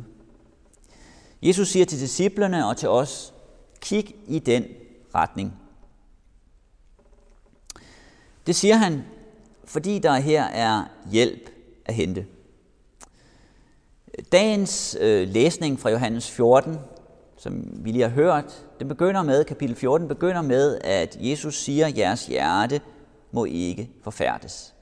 Jesus 1.41 1.69
siger 1.69 1.85
til 1.85 1.99
disciplerne 1.99 2.67
og 2.67 2.77
til 2.77 2.89
os, 2.89 3.33
kig 3.81 4.15
i 4.27 4.39
den 4.39 4.63
retning. 5.15 5.53
Det 8.47 8.55
siger 8.55 8.75
han, 8.75 9.03
fordi 9.65 9.99
der 9.99 10.15
her 10.15 10.43
er 10.43 10.83
hjælp 11.11 11.49
at 11.85 11.93
hente. 11.93 12.25
Dagens 14.31 14.97
øh, 14.99 15.27
læsning 15.27 15.79
fra 15.79 15.89
Johannes 15.89 16.31
14, 16.31 16.77
som 17.37 17.63
vi 17.85 17.91
lige 17.91 18.03
har 18.03 18.09
hørt, 18.09 18.65
den 18.79 18.87
begynder 18.87 19.23
med, 19.23 19.43
kapitel 19.43 19.75
14 19.75 20.07
begynder 20.07 20.41
med, 20.41 20.77
at 20.83 21.17
Jesus 21.19 21.55
siger, 21.55 21.87
jeres 21.87 22.27
hjerte 22.27 22.81
må 23.31 23.45
ikke 23.45 23.89
forfærdes. 24.03 24.73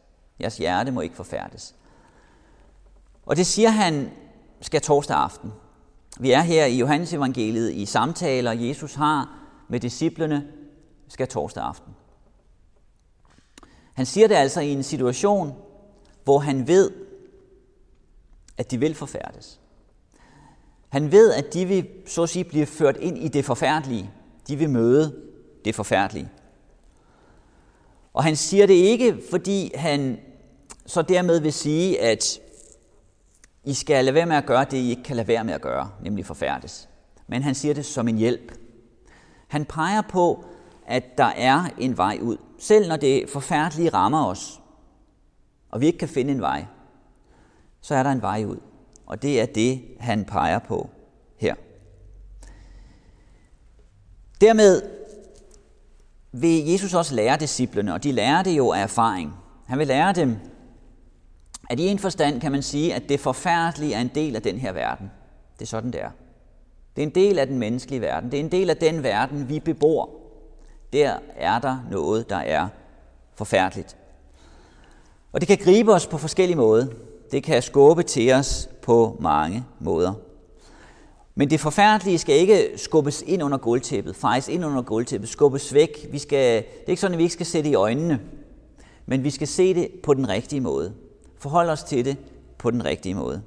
Jeres 0.42 0.58
hjerte 0.58 0.92
må 0.92 1.02
ikke 1.02 1.16
forfærdes. 1.16 1.76
Og 3.26 3.36
det 3.36 3.46
siger 3.46 3.70
han 3.70 4.12
skal 4.62 4.82
torsdag 4.82 5.18
aften. 5.18 5.52
Vi 6.20 6.32
er 6.32 6.42
her 6.42 6.66
i 6.66 6.78
Johannes 6.78 7.14
evangeliet 7.14 7.74
i 7.74 7.86
samtaler, 7.86 8.52
Jesus 8.52 8.96
har 8.96 9.47
med 9.68 9.80
disciplene 9.80 10.48
skal 11.08 11.28
torsdag 11.28 11.64
aften. 11.64 11.94
Han 13.94 14.06
siger 14.06 14.28
det 14.28 14.36
altså 14.36 14.62
i 14.62 14.72
en 14.72 14.84
situation, 14.84 15.54
hvor 16.24 16.40
han 16.40 16.68
ved, 16.68 16.92
at 18.58 18.72
de 18.72 18.80
vil 18.80 18.96
forfærdes. 18.96 19.60
Han 20.90 21.12
ved, 21.12 21.34
at 21.34 21.54
de 21.54 21.66
vil 21.66 21.88
så 22.06 22.24
at 22.24 22.30
sige 22.30 22.44
blive 22.44 22.66
ført 22.66 22.98
ind 22.98 23.18
i 23.18 23.28
det 23.28 23.46
forfærdelige. 23.46 24.10
De 24.48 24.56
vil 24.56 24.70
møde 24.70 25.22
det 25.66 25.76
forfærdelige. 25.76 26.30
Og 28.14 28.24
han 28.24 28.36
siger 28.36 28.66
det 28.66 28.74
ikke, 28.74 29.22
fordi 29.30 29.72
han 29.76 30.20
så 30.86 31.02
dermed 31.02 31.40
vil 31.40 31.54
sige, 31.54 32.02
at 32.02 32.40
I 33.64 33.74
skal 33.74 34.06
lade 34.06 34.14
være 34.14 34.26
med 34.26 34.36
at 34.36 34.46
gøre 34.46 34.66
det, 34.72 34.78
I 34.78 34.90
ikke 34.90 35.04
kan 35.04 35.16
lade 35.16 35.28
være 35.28 35.44
med 35.44 35.54
at 35.54 35.62
gøre, 35.62 35.92
nemlig 36.04 36.26
forfærdes. 36.26 36.90
Men 37.28 37.44
han 37.44 37.56
siger 37.56 37.74
det 37.74 37.86
som 37.86 38.08
en 38.08 38.18
hjælp. 38.18 38.67
Han 39.48 39.66
peger 39.66 40.02
på, 40.02 40.46
at 40.88 41.18
der 41.18 41.24
er 41.36 41.66
en 41.78 41.98
vej 41.98 42.20
ud. 42.22 42.38
Selv 42.60 42.88
når 42.88 42.98
det 42.98 43.30
forfærdelige 43.30 43.90
rammer 43.90 44.26
os, 44.26 44.62
og 45.70 45.82
vi 45.82 45.86
ikke 45.86 46.00
kan 46.00 46.10
finde 46.10 46.32
en 46.32 46.42
vej, 46.42 46.66
så 47.82 47.96
er 47.96 48.04
der 48.04 48.12
en 48.12 48.22
vej 48.22 48.46
ud. 48.46 48.58
Og 49.06 49.22
det 49.22 49.42
er 49.42 49.46
det, 49.46 49.82
han 50.00 50.26
peger 50.26 50.60
på 50.60 50.90
her. 51.38 51.56
Dermed 54.42 54.82
vil 56.32 56.66
Jesus 56.66 56.94
også 56.94 57.16
lære 57.16 57.38
disciplene, 57.38 57.94
og 57.94 58.04
de 58.04 58.12
lærer 58.12 58.44
det 58.44 58.58
jo 58.58 58.72
af 58.72 58.82
erfaring. 58.82 59.34
Han 59.66 59.80
vil 59.80 59.88
lære 59.88 60.14
dem, 60.14 60.38
at 61.70 61.80
i 61.80 61.88
en 61.88 62.00
forstand 62.00 62.42
kan 62.42 62.52
man 62.52 62.64
sige, 62.64 62.96
at 62.96 63.10
det 63.10 63.20
forfærdelige 63.20 63.94
er 63.94 64.02
en 64.02 64.12
del 64.16 64.36
af 64.36 64.42
den 64.42 64.58
her 64.58 64.72
verden. 64.72 65.12
Det 65.54 65.62
er 65.62 65.68
sådan, 65.68 65.92
det 65.92 66.02
er. 66.02 66.12
Det 66.98 67.04
er 67.04 67.08
en 67.08 67.16
del 67.16 67.40
af 67.40 67.48
den 67.48 67.60
menneskelige 67.60 68.02
verden. 68.02 68.32
Det 68.32 68.40
er 68.40 68.44
en 68.44 68.52
del 68.52 68.70
af 68.70 68.78
den 68.78 69.04
verden, 69.04 69.50
vi 69.50 69.60
bebor. 69.60 70.10
Der 70.94 71.18
er 71.36 71.60
der 71.60 71.78
noget, 71.92 72.30
der 72.30 72.38
er 72.38 72.68
forfærdeligt. 73.36 73.98
Og 75.32 75.42
det 75.42 75.48
kan 75.48 75.58
gribe 75.58 75.94
os 75.94 76.08
på 76.08 76.18
forskellige 76.18 76.58
måder. 76.58 76.88
Det 77.32 77.44
kan 77.44 77.62
skubbe 77.62 78.04
til 78.04 78.32
os 78.32 78.70
på 78.82 79.18
mange 79.20 79.66
måder. 79.80 80.14
Men 81.36 81.50
det 81.50 81.60
forfærdelige 81.60 82.18
skal 82.18 82.36
ikke 82.36 82.70
skubbes 82.76 83.24
ind 83.28 83.44
under 83.44 83.58
gulvtæppet, 83.58 84.16
fejres 84.16 84.48
ind 84.48 84.66
under 84.66 84.82
gulvtæppet, 84.82 85.30
skubbes 85.30 85.74
væk. 85.74 86.08
Vi 86.12 86.18
skal, 86.18 86.56
det 86.56 86.86
er 86.86 86.90
ikke 86.90 87.02
sådan, 87.02 87.14
at 87.14 87.18
vi 87.18 87.24
ikke 87.24 87.34
skal 87.34 87.46
se 87.46 87.64
det 87.64 87.70
i 87.70 87.76
øjnene, 87.76 88.20
men 89.06 89.24
vi 89.24 89.30
skal 89.30 89.48
se 89.48 89.74
det 89.74 89.92
på 90.04 90.14
den 90.14 90.30
rigtige 90.30 90.62
måde. 90.62 90.94
Forholde 91.40 91.72
os 91.72 91.84
til 91.84 92.06
det 92.06 92.18
på 92.58 92.72
den 92.72 92.86
rigtige 92.86 93.16
måde. 93.16 93.42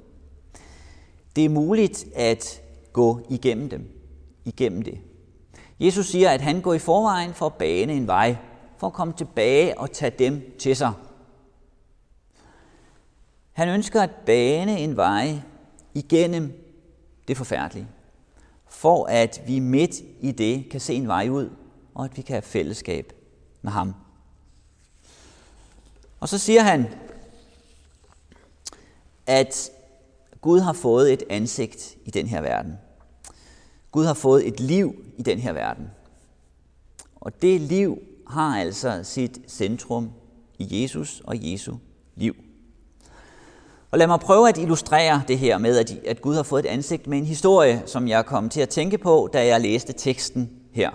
Det 1.35 1.45
er 1.45 1.49
muligt 1.49 2.05
at 2.15 2.60
gå 2.93 3.25
igennem 3.29 3.69
dem, 3.69 3.89
igennem 4.45 4.81
det. 4.81 4.99
Jesus 5.79 6.07
siger, 6.07 6.29
at 6.29 6.41
han 6.41 6.61
går 6.61 6.73
i 6.73 6.79
forvejen 6.79 7.33
for 7.33 7.45
at 7.45 7.53
bane 7.53 7.93
en 7.93 8.07
vej, 8.07 8.35
for 8.77 8.87
at 8.87 8.93
komme 8.93 9.13
tilbage 9.13 9.77
og 9.77 9.91
tage 9.91 10.15
dem 10.19 10.55
til 10.59 10.75
sig. 10.75 10.93
Han 13.51 13.69
ønsker 13.69 14.01
at 14.01 14.11
bane 14.25 14.79
en 14.79 14.95
vej 14.95 15.39
igennem 15.93 16.73
det 17.27 17.37
forfærdelige, 17.37 17.87
for 18.67 19.05
at 19.05 19.41
vi 19.47 19.59
midt 19.59 19.95
i 20.19 20.31
det 20.31 20.69
kan 20.69 20.79
se 20.79 20.93
en 20.93 21.07
vej 21.07 21.29
ud, 21.29 21.49
og 21.95 22.05
at 22.05 22.17
vi 22.17 22.21
kan 22.21 22.33
have 22.33 22.41
fællesskab 22.41 23.13
med 23.61 23.71
ham. 23.71 23.93
Og 26.19 26.29
så 26.29 26.37
siger 26.37 26.61
han, 26.61 26.87
at 29.27 29.71
Gud 30.41 30.59
har 30.59 30.73
fået 30.73 31.13
et 31.13 31.23
ansigt 31.29 31.97
i 32.05 32.11
den 32.11 32.27
her 32.27 32.41
verden. 32.41 32.73
Gud 33.91 34.05
har 34.05 34.13
fået 34.13 34.47
et 34.47 34.59
liv 34.59 35.05
i 35.17 35.21
den 35.21 35.39
her 35.39 35.53
verden. 35.53 35.91
Og 37.15 37.41
det 37.41 37.61
liv 37.61 37.97
har 38.27 38.59
altså 38.59 38.99
sit 39.03 39.39
centrum 39.47 40.11
i 40.59 40.81
Jesus 40.81 41.21
og 41.25 41.51
Jesu 41.51 41.75
liv. 42.15 42.35
Og 43.91 43.99
lad 43.99 44.07
mig 44.07 44.19
prøve 44.19 44.49
at 44.49 44.57
illustrere 44.57 45.23
det 45.27 45.39
her 45.39 45.57
med, 45.57 46.01
at 46.07 46.21
Gud 46.21 46.35
har 46.35 46.43
fået 46.43 46.65
et 46.65 46.69
ansigt 46.69 47.07
med 47.07 47.17
en 47.17 47.25
historie, 47.25 47.83
som 47.85 48.07
jeg 48.07 48.25
kom 48.25 48.49
til 48.49 48.61
at 48.61 48.69
tænke 48.69 48.97
på, 48.97 49.29
da 49.33 49.45
jeg 49.45 49.61
læste 49.61 49.93
teksten 49.93 50.49
her. 50.71 50.91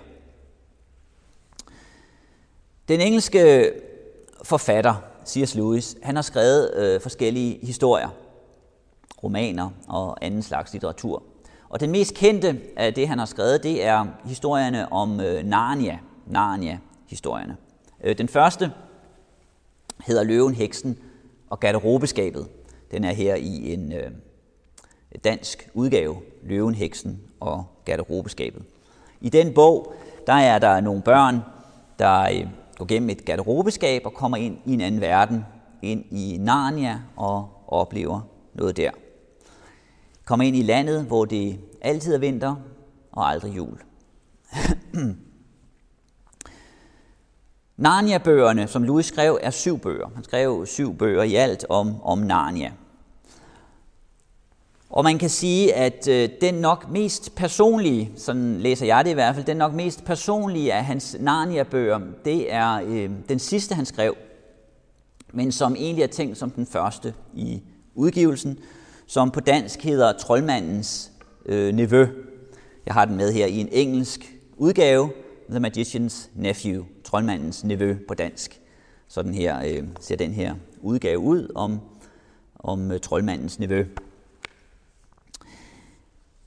Den 2.87 3.01
engelske 3.01 3.71
forfatter, 4.43 4.95
C.S. 5.25 5.55
Lewis, 5.55 5.95
han 6.03 6.15
har 6.15 6.21
skrevet 6.21 6.73
øh, 6.75 7.01
forskellige 7.01 7.59
historier, 7.65 8.09
romaner 9.23 9.69
og 9.87 10.25
anden 10.25 10.41
slags 10.41 10.73
litteratur. 10.73 11.23
Og 11.69 11.79
den 11.79 11.91
mest 11.91 12.13
kendte 12.13 12.61
af 12.75 12.93
det, 12.93 13.07
han 13.07 13.19
har 13.19 13.25
skrevet, 13.25 13.63
det 13.63 13.85
er 13.85 14.05
historierne 14.25 14.91
om 14.91 15.19
øh, 15.19 15.43
Narnia, 15.43 15.99
Narnia-historierne. 16.25 17.57
Øh, 18.03 18.17
den 18.17 18.27
første 18.27 18.71
hedder 20.05 20.23
Løven, 20.23 20.53
Heksen 20.53 20.97
og 21.49 21.59
Garderobeskabet. 21.59 22.47
Den 22.91 23.03
er 23.03 23.13
her 23.13 23.35
i 23.35 23.73
en 23.73 23.91
øh, 23.91 24.11
dansk 25.23 25.69
udgave, 25.73 26.17
Løven, 26.43 26.75
Heksen 26.75 27.21
og 27.39 27.65
Garderobeskabet. 27.85 28.63
I 29.21 29.29
den 29.29 29.53
bog, 29.53 29.93
der 30.27 30.33
er 30.33 30.59
der 30.59 30.81
nogle 30.81 31.01
børn, 31.01 31.39
der 31.99 32.21
øh, 32.21 32.47
går 32.77 32.85
gennem 32.85 33.09
et 33.09 33.25
garderobeskab 33.25 34.05
og 34.05 34.13
kommer 34.13 34.37
ind 34.37 34.57
i 34.65 34.73
en 34.73 34.81
anden 34.81 35.01
verden, 35.01 35.45
ind 35.81 36.05
i 36.11 36.37
Narnia 36.39 37.01
og 37.15 37.49
oplever 37.67 38.21
noget 38.53 38.77
der. 38.77 38.91
Kom 40.27 40.41
ind 40.41 40.55
i 40.55 40.61
landet, 40.61 41.05
hvor 41.05 41.25
det 41.25 41.59
altid 41.81 42.13
er 42.13 42.17
vinter 42.17 42.55
og 43.11 43.29
aldrig 43.29 43.57
jul. 43.57 43.77
Narnia-bøgerne, 47.77 48.67
som 48.67 48.83
Louis 48.83 49.05
skrev, 49.05 49.39
er 49.41 49.49
syv 49.49 49.79
bøger. 49.79 50.09
Han 50.15 50.23
skrev 50.23 50.65
syv 50.65 50.97
bøger 50.97 51.23
i 51.23 51.35
alt 51.35 51.65
om, 51.69 52.01
om 52.03 52.19
Narnia. 52.19 52.71
Og 54.89 55.03
man 55.03 55.17
kan 55.17 55.29
sige, 55.29 55.73
at 55.73 56.07
øh, 56.07 56.29
den 56.41 56.53
nok 56.53 56.89
mest 56.91 57.35
personlige, 57.35 58.11
sådan 58.15 58.59
læser 58.59 58.85
jeg 58.85 59.05
det 59.05 59.11
i 59.11 59.13
hvert 59.13 59.35
fald, 59.35 59.45
den 59.45 59.57
nok 59.57 59.73
mest 59.73 60.05
personlige 60.05 60.73
af 60.73 60.85
hans 60.85 61.17
Narnia-bøger, 61.19 61.99
det 62.25 62.53
er 62.53 62.81
øh, 62.85 63.09
den 63.29 63.39
sidste, 63.39 63.75
han 63.75 63.85
skrev, 63.85 64.15
men 65.33 65.51
som 65.51 65.75
egentlig 65.75 66.03
er 66.03 66.07
tænkt 66.07 66.37
som 66.37 66.49
den 66.49 66.65
første 66.65 67.13
i 67.33 67.61
udgivelsen, 67.95 68.59
som 69.07 69.31
på 69.31 69.39
dansk 69.39 69.81
hedder 69.81 70.13
Troldmandens 70.13 71.11
øh, 71.45 71.73
nevø. 71.73 72.07
Jeg 72.85 72.93
har 72.93 73.05
den 73.05 73.17
med 73.17 73.33
her 73.33 73.45
i 73.45 73.57
en 73.57 73.69
engelsk 73.71 74.33
udgave, 74.57 75.11
The 75.49 75.59
Magician's 75.59 76.29
Nephew, 76.35 76.85
Troldmandens 77.03 77.63
nevø 77.63 77.95
på 78.07 78.13
dansk. 78.13 78.61
Sådan 79.07 79.33
her 79.33 79.61
øh, 79.65 79.87
ser 79.99 80.15
den 80.15 80.31
her 80.31 80.55
udgave 80.81 81.19
ud 81.19 81.51
om, 81.55 81.79
om 82.59 82.91
øh, 82.91 82.99
Troldmandens 82.99 83.59
nevø. 83.59 83.85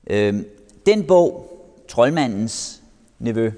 Øh, 0.07 0.43
den 0.85 1.07
bog, 1.07 1.47
Troldmandens 1.87 2.83
nevø, 3.19 3.51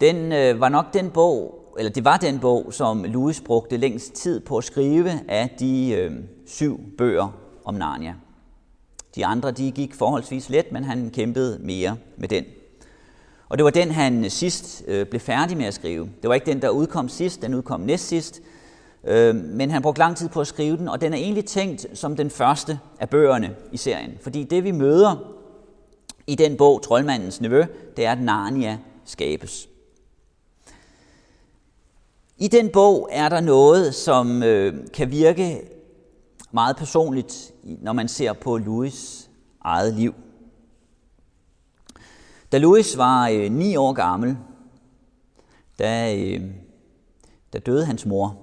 den 0.00 0.32
øh, 0.32 0.60
var 0.60 0.68
nok 0.68 0.94
den 0.94 1.10
bog, 1.10 1.61
eller 1.78 1.92
det 1.92 2.04
var 2.04 2.16
den 2.16 2.38
bog, 2.38 2.72
som 2.72 3.04
Louis 3.04 3.40
brugte 3.40 3.76
længst 3.76 4.12
tid 4.12 4.40
på 4.40 4.56
at 4.56 4.64
skrive 4.64 5.10
af 5.28 5.54
de 5.60 5.90
øh, 5.92 6.12
syv 6.46 6.80
bøger 6.98 7.38
om 7.64 7.74
Narnia. 7.74 8.14
De 9.14 9.26
andre 9.26 9.50
de 9.50 9.70
gik 9.70 9.94
forholdsvis 9.94 10.50
let, 10.50 10.72
men 10.72 10.84
han 10.84 11.10
kæmpede 11.10 11.58
mere 11.62 11.96
med 12.16 12.28
den. 12.28 12.44
Og 13.48 13.58
det 13.58 13.64
var 13.64 13.70
den, 13.70 13.90
han 13.90 14.30
sidst 14.30 14.82
øh, 14.88 15.06
blev 15.06 15.20
færdig 15.20 15.56
med 15.56 15.66
at 15.66 15.74
skrive. 15.74 16.10
Det 16.22 16.28
var 16.28 16.34
ikke 16.34 16.46
den, 16.46 16.62
der 16.62 16.68
udkom 16.68 17.08
sidst, 17.08 17.42
den 17.42 17.54
udkom 17.54 17.80
næst 17.80 18.08
sidst. 18.08 18.40
Øh, 19.04 19.34
men 19.34 19.70
han 19.70 19.82
brugte 19.82 19.98
lang 19.98 20.16
tid 20.16 20.28
på 20.28 20.40
at 20.40 20.46
skrive 20.46 20.76
den, 20.76 20.88
og 20.88 21.00
den 21.00 21.12
er 21.12 21.16
egentlig 21.16 21.44
tænkt 21.44 21.86
som 21.94 22.16
den 22.16 22.30
første 22.30 22.78
af 23.00 23.10
bøgerne 23.10 23.56
i 23.72 23.76
serien. 23.76 24.12
Fordi 24.20 24.44
det, 24.44 24.64
vi 24.64 24.70
møder 24.70 25.16
i 26.26 26.34
den 26.34 26.56
bog, 26.56 26.82
Troldmandens 26.82 27.40
Nevø, 27.40 27.64
det 27.96 28.06
er, 28.06 28.12
at 28.12 28.22
Narnia 28.22 28.78
skabes. 29.04 29.68
I 32.42 32.48
den 32.48 32.68
bog 32.68 33.08
er 33.12 33.28
der 33.28 33.40
noget, 33.40 33.94
som 33.94 34.42
øh, 34.42 34.74
kan 34.94 35.10
virke 35.10 35.60
meget 36.50 36.76
personligt, 36.76 37.52
når 37.62 37.92
man 37.92 38.08
ser 38.08 38.32
på 38.32 38.56
Louis 38.56 39.30
eget 39.60 39.94
liv. 39.94 40.14
Da 42.52 42.58
Louis 42.58 42.98
var 42.98 43.28
øh, 43.28 43.52
ni 43.52 43.76
år 43.76 43.92
gammel, 43.92 44.36
da, 45.78 46.16
øh, 46.16 46.40
da 47.52 47.58
døde 47.58 47.84
hans 47.84 48.06
mor. 48.06 48.38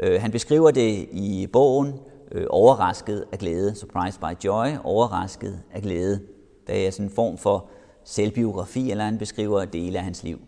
Øh, 0.00 0.20
han 0.20 0.30
beskriver 0.30 0.70
det 0.70 1.08
i 1.12 1.46
bogen 1.52 1.94
øh, 2.32 2.46
Overrasket 2.50 3.24
af 3.32 3.38
glæde, 3.38 3.74
Surprised 3.74 4.20
by 4.20 4.44
Joy, 4.44 4.66
Overrasket 4.84 5.62
af 5.72 5.82
glæde. 5.82 6.20
Det 6.66 6.86
er 6.86 6.90
sådan 6.90 7.06
en 7.06 7.12
form 7.12 7.38
for 7.38 7.68
selvbiografi, 8.04 8.90
eller 8.90 9.04
han 9.04 9.18
beskriver 9.18 9.64
dele 9.64 9.98
af 9.98 10.04
hans 10.04 10.22
liv. 10.22 10.40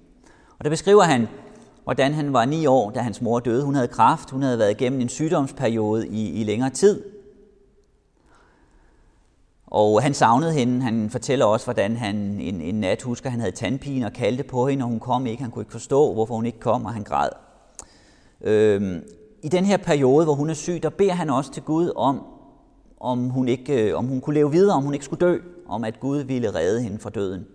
Og 0.59 0.65
der 0.65 0.71
beskriver 0.71 1.03
han, 1.03 1.29
hvordan 1.85 2.13
han 2.13 2.33
var 2.33 2.45
ni 2.45 2.67
år, 2.67 2.91
da 2.91 3.01
hans 3.01 3.23
mor 3.23 3.41
døde. 3.41 3.65
Hun 3.65 3.75
havde 3.75 3.89
kraft, 3.89 4.31
hun 4.31 4.43
havde 4.43 4.59
været 4.59 4.71
igennem 4.71 5.01
en 5.01 5.09
sygdomsperiode 5.09 6.09
i, 6.09 6.41
i 6.41 6.45
længere 6.45 6.71
tid. 6.71 7.03
Og 9.67 10.03
han 10.03 10.15
savnede 10.15 10.53
hende. 10.53 10.83
Han 10.83 11.11
fortæller 11.11 11.45
også, 11.45 11.67
hvordan 11.67 11.97
han 11.97 12.17
en, 12.17 12.61
en 12.61 12.75
nat 12.75 13.03
husker, 13.03 13.31
han 13.31 13.41
havde 13.41 13.53
tandpine 13.53 14.07
og 14.07 14.13
kaldte 14.13 14.43
på 14.43 14.67
hende, 14.69 14.85
og 14.85 14.89
hun 14.89 15.01
kom 15.01 15.27
ikke. 15.27 15.43
Han 15.43 15.51
kunne 15.51 15.63
ikke 15.63 15.73
forstå, 15.73 16.13
hvorfor 16.13 16.35
hun 16.35 16.47
ikke 16.47 16.61
kom, 16.61 16.85
og 16.85 16.93
han 16.93 17.03
græd. 17.03 17.29
Øhm, 18.41 19.03
I 19.43 19.49
den 19.49 19.65
her 19.65 19.77
periode, 19.77 20.25
hvor 20.25 20.35
hun 20.35 20.51
er 20.51 20.55
syg, 20.55 20.83
der 20.83 20.91
beder 20.91 21.13
han 21.13 21.31
også 21.31 21.53
til 21.53 21.63
Gud 21.63 21.93
om, 21.97 22.25
om 23.01 23.29
hun, 23.29 23.49
ikke, 23.49 23.89
øh, 23.91 23.99
om 23.99 24.07
hun 24.07 24.21
kunne 24.21 24.35
leve 24.35 24.51
videre, 24.51 24.77
om 24.77 24.83
hun 24.83 24.95
ikke 24.95 25.05
skulle 25.05 25.27
dø, 25.27 25.39
om 25.69 25.85
at 25.85 26.01
Gud 26.01 26.19
ville 26.19 26.55
redde 26.55 26.83
hende 26.83 26.99
fra 26.99 27.11
døden. 27.11 27.47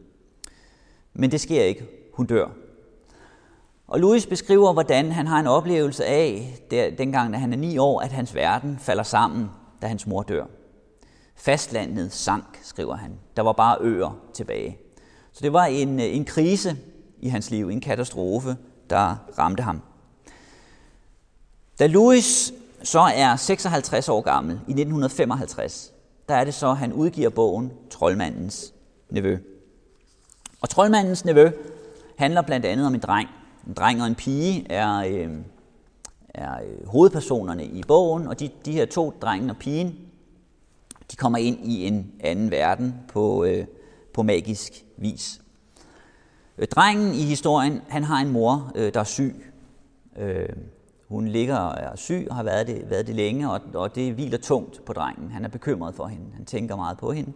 Men 1.13 1.31
det 1.31 1.41
sker 1.41 1.63
ikke. 1.63 1.87
Hun 2.13 2.25
dør. 2.25 2.66
Og 3.87 3.99
Louis 3.99 4.25
beskriver, 4.25 4.73
hvordan 4.73 5.11
han 5.11 5.27
har 5.27 5.39
en 5.39 5.47
oplevelse 5.47 6.05
af, 6.05 6.57
der, 6.71 6.89
dengang 6.89 7.33
da 7.33 7.37
han 7.37 7.53
er 7.53 7.57
ni 7.57 7.77
år, 7.77 8.01
at 8.01 8.11
hans 8.11 8.35
verden 8.35 8.79
falder 8.79 9.03
sammen, 9.03 9.49
da 9.81 9.87
hans 9.87 10.07
mor 10.07 10.23
dør. 10.23 10.45
Fastlandet 11.35 12.13
sank, 12.13 12.59
skriver 12.63 12.95
han. 12.95 13.11
Der 13.35 13.41
var 13.41 13.53
bare 13.53 13.77
øer 13.81 14.19
tilbage. 14.33 14.77
Så 15.33 15.39
det 15.41 15.53
var 15.53 15.65
en, 15.65 15.99
en 15.99 16.25
krise 16.25 16.77
i 17.19 17.29
hans 17.29 17.51
liv, 17.51 17.69
en 17.69 17.81
katastrofe, 17.81 18.57
der 18.89 19.15
ramte 19.39 19.63
ham. 19.63 19.81
Da 21.79 21.87
Louis 21.87 22.53
så 22.83 22.99
er 22.99 23.35
56 23.35 24.09
år 24.09 24.21
gammel, 24.21 24.53
i 24.53 24.71
1955, 24.71 25.93
der 26.29 26.35
er 26.35 26.43
det 26.43 26.53
så, 26.53 26.69
at 26.69 26.77
han 26.77 26.93
udgiver 26.93 27.29
bogen 27.29 27.71
Troldmandens 27.89 28.73
Nevø. 29.09 29.37
Og 30.61 30.69
Troldmandens 30.69 31.25
Nevø 31.25 31.51
handler 32.17 32.41
blandt 32.41 32.65
andet 32.65 32.87
om 32.87 32.93
en 32.93 32.99
dreng. 32.99 33.29
En 33.67 33.73
dreng 33.73 34.01
og 34.01 34.07
en 34.07 34.15
pige 34.15 34.71
er, 34.71 34.97
øh, 34.97 35.29
er 36.29 36.53
øh, 36.53 36.87
hovedpersonerne 36.87 37.65
i 37.65 37.83
bogen, 37.87 38.27
og 38.27 38.39
de, 38.39 38.49
de 38.65 38.71
her 38.71 38.85
to, 38.85 39.13
drengen 39.21 39.49
og 39.49 39.57
pigen, 39.57 39.95
de 41.11 41.15
kommer 41.15 41.37
ind 41.37 41.59
i 41.63 41.87
en 41.87 42.11
anden 42.19 42.51
verden 42.51 42.95
på, 43.07 43.43
øh, 43.43 43.65
på 44.13 44.23
magisk 44.23 44.85
vis. 44.97 45.41
Øh, 46.57 46.67
drengen 46.67 47.13
i 47.13 47.21
historien, 47.21 47.81
han 47.87 48.03
har 48.03 48.21
en 48.21 48.29
mor, 48.29 48.71
øh, 48.75 48.93
der 48.93 48.99
er 48.99 49.03
syg. 49.03 49.53
Øh, 50.17 50.49
hun 51.07 51.27
ligger 51.27 51.55
og 51.55 51.75
er 51.79 51.95
syg 51.95 52.27
og 52.29 52.35
har 52.35 52.43
været 52.43 52.67
det, 52.67 52.89
været 52.89 53.07
det 53.07 53.15
længe, 53.15 53.51
og, 53.51 53.61
og 53.73 53.95
det 53.95 54.13
hviler 54.13 54.37
tungt 54.37 54.85
på 54.85 54.93
drengen. 54.93 55.31
Han 55.31 55.45
er 55.45 55.49
bekymret 55.49 55.95
for 55.95 56.07
hende. 56.07 56.25
Han 56.35 56.45
tænker 56.45 56.75
meget 56.75 56.97
på 56.97 57.11
hende. 57.11 57.31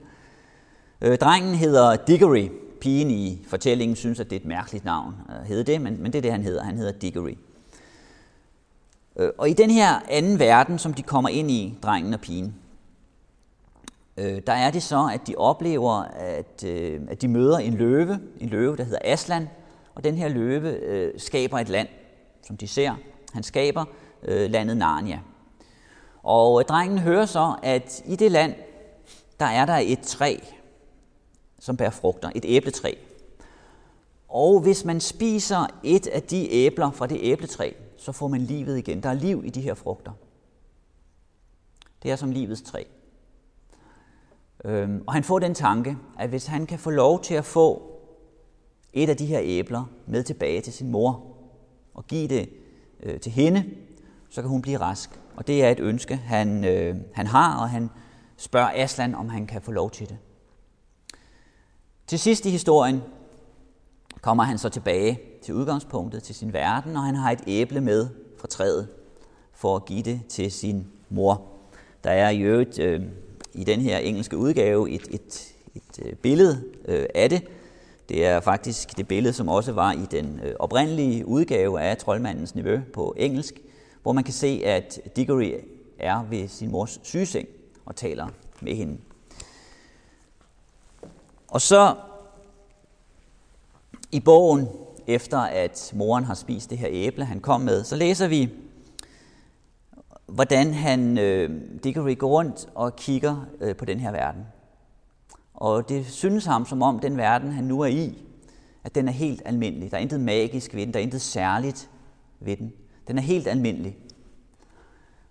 Øh, 1.02 1.18
drengen 1.18 1.56
hedder 1.56 1.96
Diggory. 1.96 2.50
Pigen 2.82 3.12
i 3.12 3.46
fortællingen 3.48 3.96
synes, 3.96 4.20
at 4.20 4.30
det 4.30 4.36
er 4.36 4.40
et 4.40 4.46
mærkeligt 4.46 4.86
navn 4.86 5.16
øh, 5.30 5.42
at 5.42 5.48
hedde 5.48 5.72
det, 5.72 5.82
men, 5.82 6.02
men 6.02 6.14
det 6.14 6.18
er 6.18 6.22
det, 6.22 6.32
han 6.32 6.44
hedder. 6.44 6.64
Han 6.64 6.78
hedder 6.78 6.92
Diggory. 6.92 7.38
Øh, 9.16 9.30
og 9.38 9.50
i 9.50 9.54
den 9.54 9.70
her 9.70 10.00
anden 10.10 10.40
verden, 10.40 10.80
som 10.80 10.94
de 10.94 11.04
kommer 11.04 11.30
ind 11.30 11.52
i, 11.52 11.78
drengen 11.84 12.14
og 12.14 12.20
pigen, 12.20 12.56
øh, 14.18 14.42
der 14.48 14.54
er 14.54 14.72
det 14.72 14.84
så, 14.84 15.10
at 15.14 15.28
de 15.28 15.36
oplever, 15.36 15.94
at, 16.14 16.64
øh, 16.66 17.02
at 17.10 17.22
de 17.22 17.28
møder 17.28 17.58
en 17.58 17.74
løve, 17.74 18.20
en 18.40 18.50
løve, 18.50 18.78
der 18.78 18.84
hedder 18.84 19.00
Aslan, 19.04 19.50
og 19.96 20.04
den 20.04 20.16
her 20.16 20.28
løve 20.28 20.70
øh, 20.70 21.14
skaber 21.18 21.60
et 21.60 21.70
land, 21.70 21.88
som 22.48 22.58
de 22.58 22.68
ser. 22.68 22.96
Han 23.34 23.44
skaber 23.44 23.86
øh, 24.24 24.52
landet 24.52 24.78
Narnia. 24.78 25.20
Og 26.24 26.62
øh, 26.62 26.66
drengen 26.66 27.00
hører 27.00 27.26
så, 27.26 27.56
at 27.64 28.04
i 28.06 28.16
det 28.16 28.32
land, 28.32 28.54
der 29.40 29.46
er 29.46 29.66
der 29.66 29.78
et 29.82 30.00
træ, 30.00 30.38
som 31.62 31.78
bærer 31.78 31.90
frugter, 31.90 32.32
et 32.36 32.46
æbletræ. 32.48 32.94
Og 34.30 34.60
hvis 34.60 34.86
man 34.86 35.00
spiser 35.00 35.68
et 35.84 36.08
af 36.08 36.24
de 36.24 36.52
æbler 36.52 36.92
fra 36.92 37.08
det 37.08 37.18
æbletræ, 37.22 37.72
så 37.98 38.12
får 38.12 38.28
man 38.28 38.42
livet 38.42 38.78
igen. 38.78 39.04
Der 39.04 39.10
er 39.10 39.14
liv 39.14 39.42
i 39.46 39.50
de 39.50 39.62
her 39.62 39.74
frugter. 39.74 40.12
Det 42.04 42.12
er 42.12 42.16
som 42.16 42.32
livets 42.32 42.62
træ. 42.62 42.84
Øhm, 44.66 45.04
og 45.08 45.14
han 45.14 45.24
får 45.24 45.40
den 45.40 45.54
tanke, 45.54 45.98
at 46.20 46.30
hvis 46.30 46.46
han 46.46 46.66
kan 46.66 46.80
få 46.80 46.90
lov 46.90 47.22
til 47.22 47.34
at 47.34 47.46
få 47.46 47.92
et 48.94 49.10
af 49.10 49.18
de 49.18 49.26
her 49.26 49.40
æbler 49.44 49.84
med 50.08 50.24
tilbage 50.24 50.62
til 50.62 50.74
sin 50.74 50.92
mor, 50.92 51.38
og 51.94 52.08
give 52.08 52.28
det 52.28 52.50
øh, 53.04 53.20
til 53.20 53.32
hende, 53.32 53.66
så 54.30 54.42
kan 54.42 54.50
hun 54.50 54.62
blive 54.62 54.78
rask. 54.78 55.20
Og 55.36 55.48
det 55.48 55.64
er 55.64 55.70
et 55.70 55.80
ønske, 55.80 56.16
han, 56.16 56.66
øh, 56.66 56.96
han 57.14 57.28
har, 57.28 57.62
og 57.62 57.70
han 57.70 57.90
spørger 58.38 58.72
Aslan, 58.76 59.16
om 59.16 59.30
han 59.30 59.48
kan 59.48 59.62
få 59.62 59.72
lov 59.72 59.92
til 59.92 60.10
det. 60.10 60.18
Til 62.12 62.20
sidst 62.20 62.46
i 62.46 62.50
historien 62.50 63.02
kommer 64.22 64.44
han 64.44 64.58
så 64.58 64.70
tilbage 64.70 65.20
til 65.44 65.54
udgangspunktet, 65.54 66.24
til 66.24 66.36
sin 66.36 66.54
verden, 66.54 66.96
og 66.96 67.04
han 67.04 67.16
har 67.16 67.32
et 67.32 67.40
æble 67.48 67.82
med 67.82 68.08
fra 68.38 68.48
træet 68.48 68.88
for 69.54 69.76
at 69.76 69.86
give 69.86 70.02
det 70.02 70.22
til 70.30 70.52
sin 70.52 70.88
mor. 71.10 71.42
Der 72.04 72.12
er 72.12 72.30
i 72.30 72.40
øvrigt 72.40 72.80
øh, 72.80 73.02
i 73.54 73.64
den 73.64 73.82
her 73.82 73.98
engelske 73.98 74.38
udgave 74.38 74.92
et, 74.92 75.02
et, 75.12 75.54
et 75.76 76.06
øh, 76.06 76.14
billede 76.14 76.64
øh, 76.86 77.06
af 77.16 77.30
det. 77.30 77.44
Det 78.10 78.26
er 78.26 78.40
faktisk 78.40 78.98
det 78.98 79.08
billede, 79.08 79.34
som 79.34 79.48
også 79.48 79.72
var 79.72 79.92
i 79.92 80.06
den 80.12 80.40
øh, 80.44 80.56
oprindelige 80.60 81.28
udgave 81.28 81.82
af 81.82 81.98
Troldmandens 81.98 82.56
Niveau 82.56 82.80
på 82.94 83.14
engelsk, 83.18 83.60
hvor 84.04 84.12
man 84.12 84.24
kan 84.24 84.34
se, 84.34 84.62
at 84.66 85.00
Diggory 85.16 85.54
er 86.00 86.24
ved 86.30 86.48
sin 86.48 86.72
mors 86.72 87.00
sygeseng 87.04 87.48
og 87.86 87.96
taler 87.96 88.28
med 88.62 88.76
hende. 88.76 88.98
Og 91.52 91.62
så 91.62 91.96
i 94.12 94.20
bogen, 94.20 94.68
efter 95.08 95.38
at 95.38 95.94
moren 95.96 96.24
har 96.24 96.34
spist 96.34 96.70
det 96.70 96.78
her 96.78 96.88
æble, 96.92 97.26
han 97.26 97.40
kom 97.40 97.62
med, 97.62 97.84
så 97.84 97.96
læser 97.96 98.28
vi, 98.28 98.50
hvordan 100.28 100.74
han, 100.74 101.18
øh, 101.18 101.62
Diggory 101.84 102.18
går 102.18 102.28
rundt 102.28 102.70
og 102.76 102.96
kigger 102.96 103.46
øh, 103.62 103.76
på 103.76 103.86
den 103.86 104.00
her 104.00 104.12
verden. 104.12 104.46
Og 105.54 105.90
det 105.90 106.06
synes 106.06 106.46
ham, 106.46 106.66
som 106.66 106.82
om 106.82 107.00
den 107.00 107.18
verden, 107.18 107.52
han 107.52 107.64
nu 107.64 107.82
er 107.82 107.88
i, 107.88 108.24
at 108.84 108.96
den 108.96 109.08
er 109.08 109.12
helt 109.12 109.42
almindelig. 109.46 109.92
Der 109.92 109.98
er 109.98 110.02
intet 110.02 110.20
magisk 110.20 110.74
ved 110.74 110.86
den, 110.86 110.94
der 110.94 111.00
er 111.00 111.04
intet 111.04 111.22
særligt 111.22 111.90
ved 112.40 112.58
den. 112.58 112.74
Den 113.08 113.18
er 113.18 113.22
helt 113.22 113.48
almindelig. 113.48 113.98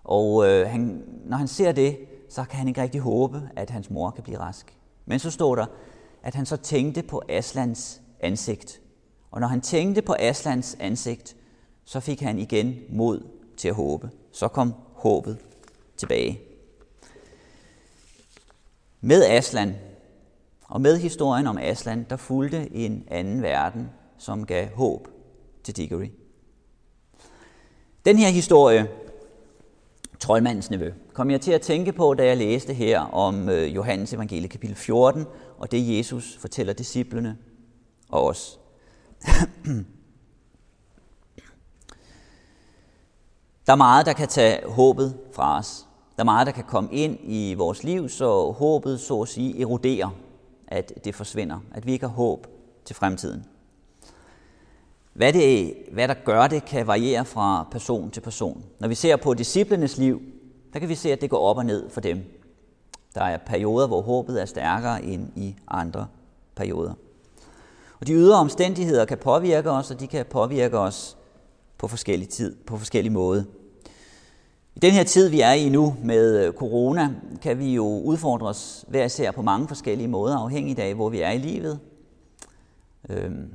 Og 0.05 0.49
øh, 0.49 0.69
han, 0.69 1.05
når 1.25 1.37
han 1.37 1.49
ser 1.49 1.73
det, 1.73 1.99
så 2.29 2.45
kan 2.45 2.59
han 2.59 2.69
ikke 2.69 2.83
rigtig 2.83 3.01
håbe, 3.01 3.51
at 3.57 3.71
hans 3.71 3.91
mor 3.91 4.11
kan 4.11 4.25
blive 4.25 4.39
rask. 4.39 4.77
Men 5.07 5.19
så 5.19 5.31
står 5.31 5.55
der, 5.55 5.67
at 6.23 6.35
han 6.35 6.47
så 6.47 6.57
tænkte 6.57 7.03
på 7.03 7.23
Aslans 7.29 8.01
ansigt. 8.21 8.81
Og 9.31 9.41
når 9.41 9.47
han 9.47 9.61
tænkte 9.61 10.03
på 10.03 10.15
Aslans 10.19 10.77
ansigt, 10.81 11.37
så 11.85 12.01
fik 12.01 12.21
han 12.21 12.39
igen 12.39 12.79
mod 12.89 13.27
til 13.57 13.69
at 13.69 13.75
håbe. 13.75 14.11
Så 14.33 14.49
kom 14.49 14.75
håbet 14.95 15.39
tilbage. 15.97 16.41
Med 19.01 19.25
Aslan 19.25 19.75
og 20.65 20.81
med 20.81 20.99
historien 20.99 21.47
om 21.47 21.59
Aslan, 21.59 22.07
der 22.11 22.17
fulgte 22.17 22.75
en 22.75 23.05
anden 23.09 23.43
verden, 23.43 23.91
som 24.19 24.47
gav 24.47 24.69
håb 24.75 25.09
til 25.65 25.77
Diggory. 25.77 26.09
Den 28.05 28.17
her 28.17 28.29
historie, 28.29 28.89
Troldmandens 30.21 30.71
nevø, 30.71 30.93
kom 31.13 31.31
jeg 31.31 31.41
til 31.41 31.53
at 31.53 31.61
tænke 31.61 31.93
på, 31.93 32.15
da 32.15 32.27
jeg 32.27 32.37
læste 32.37 32.75
her 32.75 33.01
om 33.01 33.49
øh, 33.49 33.75
Johannes 33.75 34.13
evangelie 34.13 34.49
kapitel 34.49 34.77
14, 34.77 35.27
og 35.61 35.73
det 35.73 35.99
Jesus 35.99 36.37
fortæller 36.41 36.73
disciplene 36.73 37.39
og 38.09 38.27
os. 38.27 38.61
Der 43.67 43.73
er 43.73 43.77
meget, 43.77 44.07
der 44.07 44.13
kan 44.13 44.29
tage 44.29 44.67
håbet 44.67 45.19
fra 45.33 45.59
os. 45.59 45.87
Der 46.17 46.23
er 46.23 46.25
meget, 46.25 46.47
der 46.47 46.53
kan 46.53 46.65
komme 46.65 46.93
ind 46.93 47.19
i 47.23 47.55
vores 47.55 47.85
liv, 47.85 48.09
så 48.09 48.51
håbet, 48.51 49.01
så 49.01 49.23
at 49.23 49.29
sige, 49.29 49.61
eroderer, 49.61 50.09
at 50.69 50.93
det 51.05 51.15
forsvinder, 51.15 51.61
at 51.75 51.87
vi 51.87 51.93
ikke 51.93 52.07
har 52.07 52.15
håb 52.15 52.47
til 52.85 52.97
fremtiden. 52.97 53.45
Hvad, 55.13 55.33
det, 55.33 55.75
hvad 55.93 56.09
der 56.09 56.15
gør 56.15 56.47
det, 56.47 56.65
kan 56.65 56.87
variere 56.87 57.25
fra 57.25 57.69
person 57.71 58.11
til 58.11 58.21
person. 58.21 58.65
Når 58.79 58.89
vi 58.89 58.95
ser 58.95 59.17
på 59.17 59.35
disciplenes 59.35 59.99
liv, 59.99 60.23
der 60.73 60.79
kan 60.79 60.89
vi 60.89 60.95
se, 60.95 61.13
at 61.13 61.21
det 61.21 61.31
går 61.31 61.39
op 61.39 61.57
og 61.57 61.67
ned 61.67 61.91
for 61.91 62.01
dem. 62.01 62.40
Der 63.15 63.23
er 63.23 63.39
perioder, 63.47 63.87
hvor 63.87 64.03
håbet 64.03 64.41
er 64.41 64.47
stærkere 64.47 65.05
end 65.05 65.29
i 65.37 65.57
andre 65.69 66.07
perioder. 66.55 66.95
Og 68.01 68.07
de 68.07 68.13
ydre 68.13 68.37
omstændigheder 68.37 69.05
kan 69.05 69.19
påvirke 69.19 69.71
os, 69.71 69.91
og 69.91 70.01
de 70.01 70.07
kan 70.07 70.27
påvirke 70.31 70.79
os 70.79 71.17
på 71.79 71.89
forskellig 71.89 72.29
tid, 72.29 72.57
på 72.67 72.77
forskellig 72.77 73.13
måde. 73.13 73.47
I 74.75 74.79
den 74.79 74.93
her 74.93 75.05
tid, 75.05 75.29
vi 75.29 75.41
er 75.41 75.53
i 75.53 75.69
nu 75.69 75.97
med 76.05 76.47
øh, 76.47 76.53
corona, 76.53 77.15
kan 77.43 77.59
vi 77.59 77.75
jo 77.75 77.85
udfordre 77.85 78.47
os 78.47 78.85
hver 78.89 79.05
især 79.05 79.31
på 79.31 79.43
mange 79.43 79.69
forskellige 79.69 80.09
måder, 80.09 80.37
afhængigt 80.37 80.79
af, 80.79 80.95
hvor 80.95 81.09
vi 81.09 81.21
er 81.21 81.31
i 81.31 81.39
livet. 81.39 81.81
Øhm, 83.09 83.55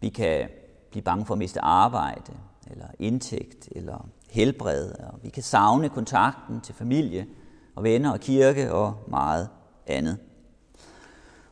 vi 0.00 0.08
kan 0.08 0.48
blive 0.90 1.02
bange 1.02 1.26
for 1.26 1.34
at 1.34 1.38
miste 1.38 1.60
arbejde, 1.60 2.32
eller 2.70 2.86
indtægt, 2.98 3.68
eller 3.72 4.08
helbred, 4.30 4.90
og 4.90 5.18
vi 5.22 5.28
kan 5.28 5.42
savne 5.42 5.88
kontakten 5.88 6.60
til 6.60 6.74
familie 6.74 7.26
og 7.78 7.84
venner 7.84 8.12
og 8.12 8.20
kirke 8.20 8.72
og 8.72 8.94
meget 9.06 9.48
andet. 9.86 10.18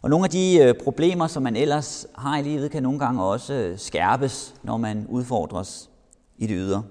Og 0.02 0.10
nogle 0.10 0.24
af 0.24 0.30
de 0.30 0.58
øh, 0.62 0.74
problemer, 0.84 1.26
som 1.26 1.42
man 1.42 1.56
ellers 1.56 2.06
har 2.14 2.38
i 2.38 2.42
livet, 2.42 2.70
kan 2.70 2.82
nogle 2.82 2.98
gange 2.98 3.24
også 3.24 3.54
øh, 3.54 3.78
skærpes, 3.78 4.54
når 4.62 4.76
man 4.76 5.06
udfordres 5.08 5.90
i 6.38 6.46
det 6.46 6.56
ydre. 6.58 6.84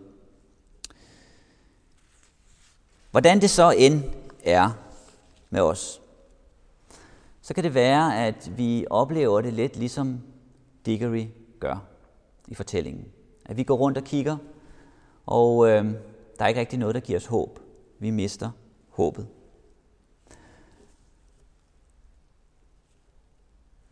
Hvordan 3.12 3.41
det 3.41 3.50
så 3.50 3.71
end 3.78 4.04
er 4.43 4.69
med 5.50 5.62
os, 5.62 6.02
så 7.41 7.54
kan 7.54 7.63
det 7.63 7.74
være, 7.74 8.26
at 8.28 8.52
vi 8.58 8.86
oplever 8.89 9.41
det 9.41 9.54
lidt 9.54 9.78
ligesom 9.78 10.21
Diggory 10.86 11.26
gør 11.60 11.84
i 12.48 12.56
fortællingen. 12.56 13.06
At 13.45 13.58
vi 13.58 13.63
går 13.63 13.76
rundt 13.76 13.98
og 13.98 14.04
kigger, 14.04 14.38
og 15.26 15.69
øh, 15.69 15.86
der 16.39 16.43
er 16.43 16.48
ikke 16.48 16.60
rigtig 16.60 16.80
noget, 16.80 16.95
der 16.95 17.02
giver 17.02 17.19
os 17.19 17.26
håb. 17.26 17.60
Vi 18.00 18.10
mister 18.10 18.50
håbet. 18.95 19.27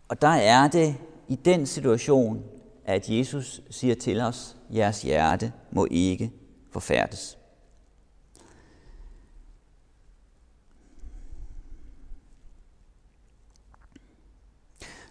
Og 0.08 0.22
der 0.22 0.28
er 0.28 0.68
det 0.68 0.96
i 1.28 1.36
den 1.36 1.66
situation, 1.66 2.44
at 2.86 3.10
Jesus 3.10 3.62
siger 3.70 3.96
til 3.96 4.22
os, 4.22 4.58
jeres 4.74 5.02
hjerte 5.02 5.54
må 5.72 5.88
ikke 5.92 6.32
forfærdes. 6.72 7.38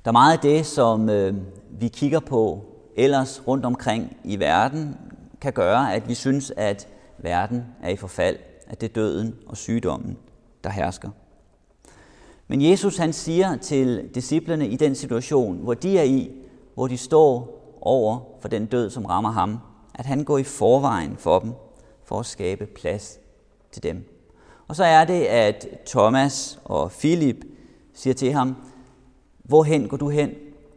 Der 0.05 0.11
er 0.11 0.13
meget 0.13 0.33
af 0.33 0.39
det, 0.39 0.67
som 0.67 1.09
øh, 1.09 1.35
vi 1.71 1.89
kigger 1.89 2.21
på 2.21 2.65
ellers 2.97 3.47
rundt 3.47 3.65
omkring 3.65 4.17
i 4.25 4.39
verden, 4.39 4.97
kan 5.41 5.53
gøre, 5.53 5.95
at 5.95 6.09
vi 6.09 6.15
synes, 6.15 6.53
at 6.57 6.89
verden 7.19 7.65
er 7.83 7.89
i 7.89 7.97
forfald, 7.97 8.39
at 8.73 8.81
det 8.81 8.89
er 8.89 8.93
døden 8.93 9.35
og 9.47 9.57
sygdommen, 9.57 10.17
der 10.65 10.71
hersker. 10.71 11.11
Men 12.49 12.63
Jesus 12.63 12.97
han 12.97 13.13
siger 13.13 13.57
til 13.57 14.11
disciplene 14.15 14.69
i 14.69 14.77
den 14.77 14.95
situation, 14.95 15.57
hvor 15.57 15.75
de 15.75 15.99
er 15.99 16.03
i, 16.03 16.31
hvor 16.75 16.87
de 16.87 16.97
står 16.97 17.59
over 17.81 18.21
for 18.41 18.49
den 18.49 18.67
død, 18.67 18.91
som 18.91 19.07
rammer 19.07 19.31
ham, 19.31 19.59
at 19.95 20.07
han 20.07 20.25
går 20.25 20.39
i 20.39 20.43
forvejen 20.43 21.17
for 21.17 21.39
dem, 21.39 21.53
for 22.05 22.21
at 22.21 22.27
skabe 22.27 22.67
plads 22.67 23.19
til 23.73 23.83
dem. 23.83 24.09
Og 24.69 24.77
så 24.77 24.85
er 24.85 25.05
det, 25.05 25.25
at 25.25 25.67
Thomas 25.87 26.61
og 26.65 26.91
Philip 26.91 27.45
siger 27.95 28.15
til 28.15 28.33
ham, 28.33 28.57
hvorhen 29.45 29.89
går 29.89 29.97
du 29.97 30.09
hen? 30.09 30.31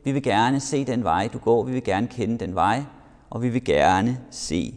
Vi 0.04 0.12
vil 0.12 0.24
gerne 0.24 0.60
se 0.60 0.86
den 0.86 1.04
vej, 1.04 1.30
du 1.34 1.38
går. 1.38 1.64
Vi 1.64 1.72
vil 1.72 1.84
gerne 1.84 2.08
kende 2.08 2.38
den 2.38 2.56
vej, 2.56 2.84
og 3.30 3.42
vi 3.42 3.50
vil 3.50 3.64
gerne 3.64 4.20
se 4.30 4.76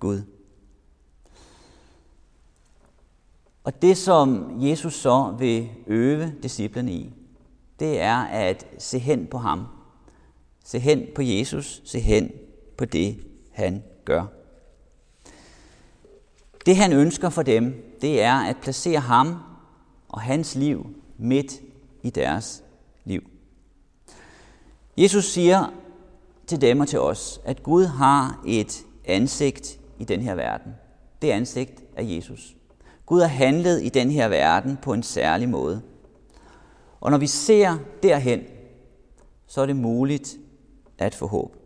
Gud. 0.00 0.22
Og 3.64 3.82
det, 3.82 3.96
som 3.96 4.56
Jesus 4.60 4.94
så 4.94 5.34
vil 5.38 5.68
øve 5.86 6.34
disciplerne 6.42 6.92
i, 6.92 7.12
det 7.80 8.00
er 8.00 8.16
at 8.16 8.66
se 8.78 8.98
hen 8.98 9.26
på 9.26 9.38
ham. 9.38 9.66
Se 10.64 10.78
hen 10.78 11.06
på 11.14 11.22
Jesus, 11.22 11.82
se 11.84 12.00
hen 12.00 12.30
på 12.78 12.84
det, 12.84 13.24
han 13.52 13.82
gør. 14.04 14.26
Det 16.66 16.76
han 16.76 16.92
ønsker 16.92 17.30
for 17.30 17.42
dem, 17.42 17.96
det 18.00 18.22
er 18.22 18.34
at 18.34 18.56
placere 18.62 19.00
ham 19.00 19.38
og 20.08 20.20
hans 20.20 20.54
liv 20.54 20.86
midt 21.18 21.52
i 22.02 22.10
deres 22.10 22.62
liv. 23.04 23.30
Jesus 24.96 25.24
siger 25.24 25.72
til 26.46 26.60
dem 26.60 26.80
og 26.80 26.88
til 26.88 27.00
os, 27.00 27.40
at 27.44 27.62
Gud 27.62 27.84
har 27.84 28.42
et 28.46 28.84
ansigt 29.04 29.80
i 29.98 30.04
den 30.04 30.20
her 30.20 30.34
verden. 30.34 30.74
Det 31.22 31.30
ansigt 31.30 31.82
er 31.96 32.02
Jesus. 32.02 32.56
Gud 33.10 33.20
har 33.20 33.28
handlet 33.28 33.82
i 33.82 33.88
den 33.88 34.10
her 34.10 34.28
verden 34.28 34.78
på 34.82 34.92
en 34.92 35.02
særlig 35.02 35.48
måde. 35.48 35.82
Og 37.00 37.10
når 37.10 37.18
vi 37.18 37.26
ser 37.26 37.78
derhen, 38.02 38.40
så 39.46 39.60
er 39.60 39.66
det 39.66 39.76
muligt 39.76 40.36
at 40.98 41.14
få 41.14 41.26
håb. 41.26 41.56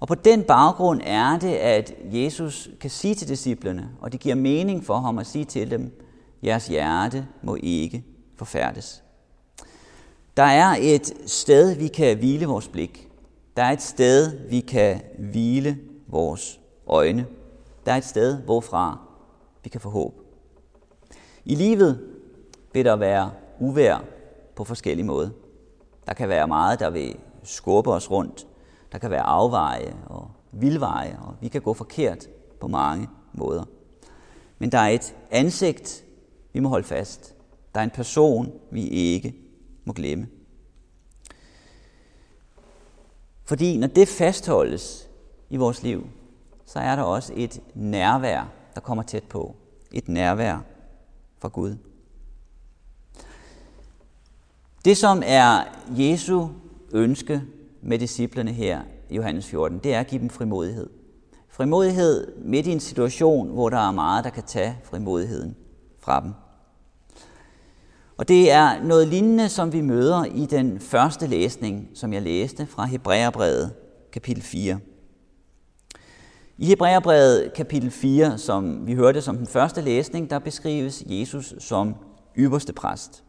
Og 0.00 0.08
på 0.08 0.14
den 0.14 0.42
baggrund 0.42 1.00
er 1.04 1.38
det, 1.38 1.54
at 1.54 1.94
Jesus 2.04 2.70
kan 2.80 2.90
sige 2.90 3.14
til 3.14 3.28
disciplene, 3.28 3.88
og 4.00 4.12
det 4.12 4.20
giver 4.20 4.34
mening 4.34 4.84
for 4.84 4.96
ham 4.96 5.18
at 5.18 5.26
sige 5.26 5.44
til 5.44 5.70
dem, 5.70 6.00
jeres 6.42 6.66
hjerte 6.66 7.26
må 7.42 7.56
ikke 7.62 8.04
forfærdes. 8.36 9.02
Der 10.36 10.42
er 10.42 10.76
et 10.80 11.12
sted, 11.26 11.74
vi 11.74 11.88
kan 11.88 12.16
hvile 12.18 12.46
vores 12.46 12.68
blik. 12.68 13.08
Der 13.56 13.62
er 13.62 13.72
et 13.72 13.82
sted, 13.82 14.48
vi 14.48 14.60
kan 14.60 15.00
hvile 15.18 15.78
vores 16.08 16.60
øjne. 16.86 17.26
Der 17.86 17.92
er 17.92 17.96
et 17.96 18.04
sted, 18.04 18.42
hvorfra 18.42 18.98
vi 19.64 19.68
kan 19.68 19.80
få 19.80 19.90
håb. 19.90 20.21
I 21.44 21.54
livet 21.54 22.00
vil 22.72 22.84
der 22.84 22.96
være 22.96 23.30
uvær 23.60 24.04
på 24.56 24.64
forskellige 24.64 25.06
måder. 25.06 25.30
Der 26.06 26.14
kan 26.14 26.28
være 26.28 26.48
meget, 26.48 26.80
der 26.80 26.90
vil 26.90 27.16
skubbe 27.42 27.92
os 27.92 28.10
rundt. 28.10 28.46
Der 28.92 28.98
kan 28.98 29.10
være 29.10 29.22
afveje 29.22 29.96
og 30.06 30.30
vildveje, 30.52 31.18
og 31.22 31.34
vi 31.40 31.48
kan 31.48 31.62
gå 31.62 31.74
forkert 31.74 32.28
på 32.60 32.68
mange 32.68 33.08
måder. 33.32 33.64
Men 34.58 34.72
der 34.72 34.78
er 34.78 34.88
et 34.88 35.14
ansigt, 35.30 36.04
vi 36.52 36.60
må 36.60 36.68
holde 36.68 36.86
fast. 36.86 37.34
Der 37.74 37.80
er 37.80 37.84
en 37.84 37.90
person, 37.90 38.52
vi 38.70 38.88
ikke 38.88 39.34
må 39.84 39.92
glemme. 39.92 40.28
Fordi 43.44 43.76
når 43.78 43.86
det 43.86 44.08
fastholdes 44.08 45.08
i 45.50 45.56
vores 45.56 45.82
liv, 45.82 46.06
så 46.66 46.78
er 46.78 46.96
der 46.96 47.02
også 47.02 47.32
et 47.36 47.60
nærvær, 47.74 48.52
der 48.74 48.80
kommer 48.80 49.02
tæt 49.02 49.24
på. 49.24 49.56
Et 49.92 50.08
nærvær 50.08 50.71
fra 51.42 51.48
Gud. 51.48 51.76
Det, 54.84 54.96
som 54.96 55.22
er 55.26 55.62
Jesu 55.96 56.48
ønske 56.92 57.42
med 57.80 57.98
disciplerne 57.98 58.52
her 58.52 58.80
i 59.10 59.16
Johannes 59.16 59.46
14, 59.46 59.78
det 59.78 59.94
er 59.94 60.00
at 60.00 60.06
give 60.06 60.20
dem 60.20 60.30
frimodighed. 60.30 60.90
Frimodighed 61.48 62.32
midt 62.44 62.66
i 62.66 62.70
en 62.70 62.80
situation, 62.80 63.48
hvor 63.48 63.68
der 63.68 63.88
er 63.88 63.90
meget, 63.90 64.24
der 64.24 64.30
kan 64.30 64.42
tage 64.42 64.78
frimodigheden 64.84 65.56
fra 65.98 66.20
dem. 66.20 66.32
Og 68.16 68.28
det 68.28 68.50
er 68.50 68.82
noget 68.82 69.08
lignende, 69.08 69.48
som 69.48 69.72
vi 69.72 69.80
møder 69.80 70.24
i 70.24 70.46
den 70.46 70.80
første 70.80 71.26
læsning, 71.26 71.88
som 71.94 72.12
jeg 72.12 72.22
læste 72.22 72.66
fra 72.66 72.84
Hebræerbrevet, 72.84 73.74
kapitel 74.12 74.42
4. 74.42 74.78
I 76.62 76.66
Hebræerbrevet 76.66 77.52
kapitel 77.54 77.90
4, 77.90 78.38
som 78.38 78.86
vi 78.86 78.94
hørte 78.94 79.22
som 79.22 79.36
den 79.36 79.46
første 79.46 79.80
læsning, 79.80 80.30
der 80.30 80.38
beskrives 80.38 81.02
Jesus 81.06 81.54
som 81.58 81.94
ypperste 82.38 82.72
præst. 82.72 83.24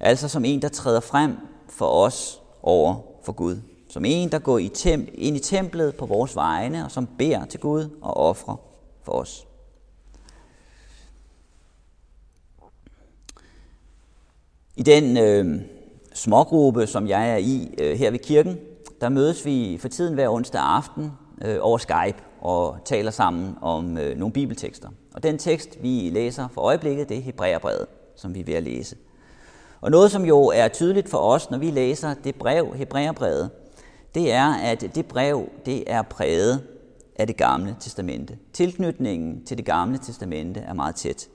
Altså 0.00 0.28
som 0.28 0.44
en, 0.44 0.62
der 0.62 0.68
træder 0.68 1.00
frem 1.00 1.36
for 1.68 1.86
os 1.86 2.40
over 2.62 2.96
for 3.24 3.32
Gud. 3.32 3.56
Som 3.88 4.04
en, 4.04 4.32
der 4.32 4.38
går 4.38 4.58
i 4.58 4.70
temp- 4.78 5.10
ind 5.14 5.36
i 5.36 5.38
templet 5.38 5.94
på 5.94 6.06
vores 6.06 6.36
vegne, 6.36 6.84
og 6.84 6.90
som 6.90 7.08
beder 7.18 7.44
til 7.44 7.60
Gud 7.60 7.88
og 8.00 8.16
offrer 8.16 8.56
for 9.02 9.12
os. 9.12 9.46
I 14.76 14.82
den 14.82 15.16
øh, 15.16 15.60
smågruppe, 16.14 16.86
som 16.86 17.08
jeg 17.08 17.30
er 17.30 17.36
i 17.36 17.74
øh, 17.78 17.98
her 17.98 18.10
ved 18.10 18.18
kirken, 18.18 18.58
der 19.00 19.08
mødes 19.08 19.44
vi 19.44 19.78
for 19.80 19.88
tiden 19.88 20.14
hver 20.14 20.28
onsdag 20.28 20.60
aften 20.60 21.12
øh, 21.44 21.56
over 21.60 21.78
Skype 21.78 22.25
og 22.40 22.78
taler 22.84 23.10
sammen 23.10 23.54
om 23.62 23.98
øh, 23.98 24.18
nogle 24.18 24.32
bibeltekster. 24.32 24.88
Og 25.14 25.22
den 25.22 25.38
tekst, 25.38 25.78
vi 25.82 26.10
læser 26.12 26.48
for 26.48 26.60
øjeblikket, 26.60 27.08
det 27.08 27.16
er 27.16 27.22
Hebræerbrevet, 27.22 27.86
som 28.16 28.34
vi 28.34 28.40
er 28.40 28.44
ved 28.44 28.54
at 28.54 28.62
læse. 28.62 28.96
Og 29.80 29.90
noget, 29.90 30.10
som 30.10 30.24
jo 30.24 30.46
er 30.46 30.68
tydeligt 30.68 31.08
for 31.08 31.18
os, 31.18 31.50
når 31.50 31.58
vi 31.58 31.70
læser 31.70 32.14
det 32.14 32.34
brev, 32.34 32.74
Hebræerbrevet, 32.74 33.50
det 34.14 34.32
er, 34.32 34.54
at 34.54 34.94
det 34.94 35.06
brev, 35.06 35.48
det 35.66 35.84
er 35.86 36.02
præget 36.02 36.62
af 37.18 37.26
det 37.26 37.36
gamle 37.36 37.76
testamente. 37.80 38.38
Tilknytningen 38.52 39.44
til 39.44 39.56
det 39.56 39.66
gamle 39.66 39.98
testamente 39.98 40.60
er 40.60 40.72
meget 40.72 40.94
tæt. 40.94 41.28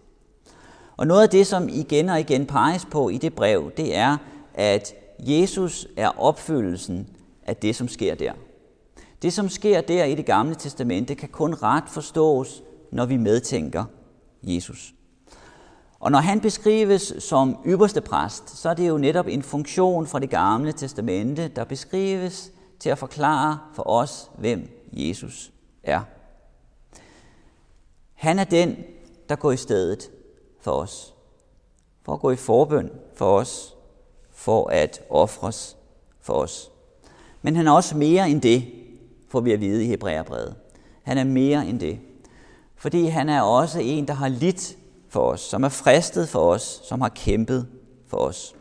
Og 0.97 1.07
noget 1.07 1.23
af 1.23 1.29
det, 1.29 1.47
som 1.47 1.69
igen 1.69 2.09
og 2.09 2.19
igen 2.19 2.45
peges 2.45 2.85
på 2.85 3.09
i 3.09 3.17
det 3.17 3.33
brev, 3.33 3.71
det 3.77 3.95
er, 3.95 4.17
at 4.53 4.93
Jesus 5.19 5.87
er 5.97 6.21
opfyldelsen 6.21 7.07
af 7.43 7.55
det, 7.55 7.75
som 7.75 7.87
sker 7.87 8.15
der. 8.15 8.33
Det, 9.21 9.33
som 9.33 9.49
sker 9.49 9.81
der 9.81 10.03
i 10.03 10.15
det 10.15 10.25
gamle 10.25 10.55
testamente, 10.55 11.15
kan 11.15 11.29
kun 11.29 11.53
ret 11.53 11.89
forstås, 11.89 12.63
når 12.91 13.05
vi 13.05 13.17
medtænker 13.17 13.85
Jesus. 14.43 14.93
Og 15.99 16.11
når 16.11 16.19
han 16.19 16.39
beskrives 16.39 17.13
som 17.19 17.57
ypperste 17.65 18.01
præst, 18.01 18.57
så 18.57 18.69
er 18.69 18.73
det 18.73 18.89
jo 18.89 18.97
netop 18.97 19.27
en 19.27 19.43
funktion 19.43 20.07
fra 20.07 20.19
det 20.19 20.29
gamle 20.29 20.71
testamente, 20.71 21.47
der 21.47 21.63
beskrives 21.63 22.51
til 22.79 22.89
at 22.89 22.97
forklare 22.97 23.59
for 23.73 23.89
os, 23.89 24.31
hvem 24.37 24.87
Jesus 24.93 25.51
er. 25.83 26.01
Han 28.13 28.39
er 28.39 28.43
den, 28.43 28.75
der 29.29 29.35
går 29.35 29.51
i 29.51 29.57
stedet 29.57 30.11
for 30.61 30.71
os. 30.71 31.13
For 32.05 32.13
at 32.13 32.19
gå 32.19 32.31
i 32.31 32.35
forbøn 32.35 32.91
for 33.15 33.37
os. 33.37 33.75
For 34.31 34.69
at 34.69 35.01
ofres 35.09 35.77
for 36.21 36.33
os. 36.33 36.71
Men 37.41 37.55
han 37.55 37.67
er 37.67 37.71
også 37.71 37.97
mere 37.97 38.29
end 38.29 38.41
det, 38.41 38.80
får 39.31 39.39
vi 39.41 39.51
at 39.51 39.61
vide 39.61 39.83
i 39.83 39.87
Hebræerbrevet. 39.87 40.55
Han 41.03 41.17
er 41.17 41.23
mere 41.23 41.67
end 41.67 41.79
det. 41.79 41.99
Fordi 42.75 43.05
han 43.05 43.29
er 43.29 43.41
også 43.41 43.79
en, 43.79 44.07
der 44.07 44.13
har 44.13 44.27
lidt 44.27 44.77
for 45.09 45.19
os, 45.19 45.41
som 45.41 45.63
er 45.63 45.69
fristet 45.69 46.29
for 46.29 46.39
os, 46.39 46.81
som 46.83 47.01
har 47.01 47.09
kæmpet 47.09 47.67
for 48.07 48.17
os. 48.17 48.55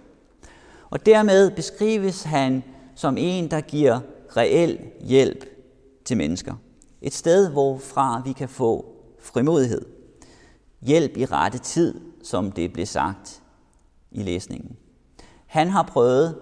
Og 0.91 1.07
dermed 1.07 1.51
beskrives 1.51 2.23
han 2.23 2.65
som 2.95 3.17
en, 3.19 3.51
der 3.51 3.61
giver 3.61 4.01
reel 4.37 4.79
hjælp 5.01 5.45
til 6.05 6.17
mennesker. 6.17 6.55
Et 7.03 7.15
sted, 7.15 7.51
hvorfra 7.51 8.23
vi 8.25 8.33
kan 8.33 8.49
få 8.49 8.95
frimodighed. 9.21 9.85
Hjælp 10.81 11.17
i 11.17 11.25
rette 11.25 11.59
tid, 11.59 12.01
som 12.23 12.53
det 12.53 12.73
blev 12.73 12.87
sagt 12.87 13.43
i 14.11 14.23
læsningen. 14.23 14.77
Han 15.47 15.69
har 15.69 15.83
prøvet 15.83 16.39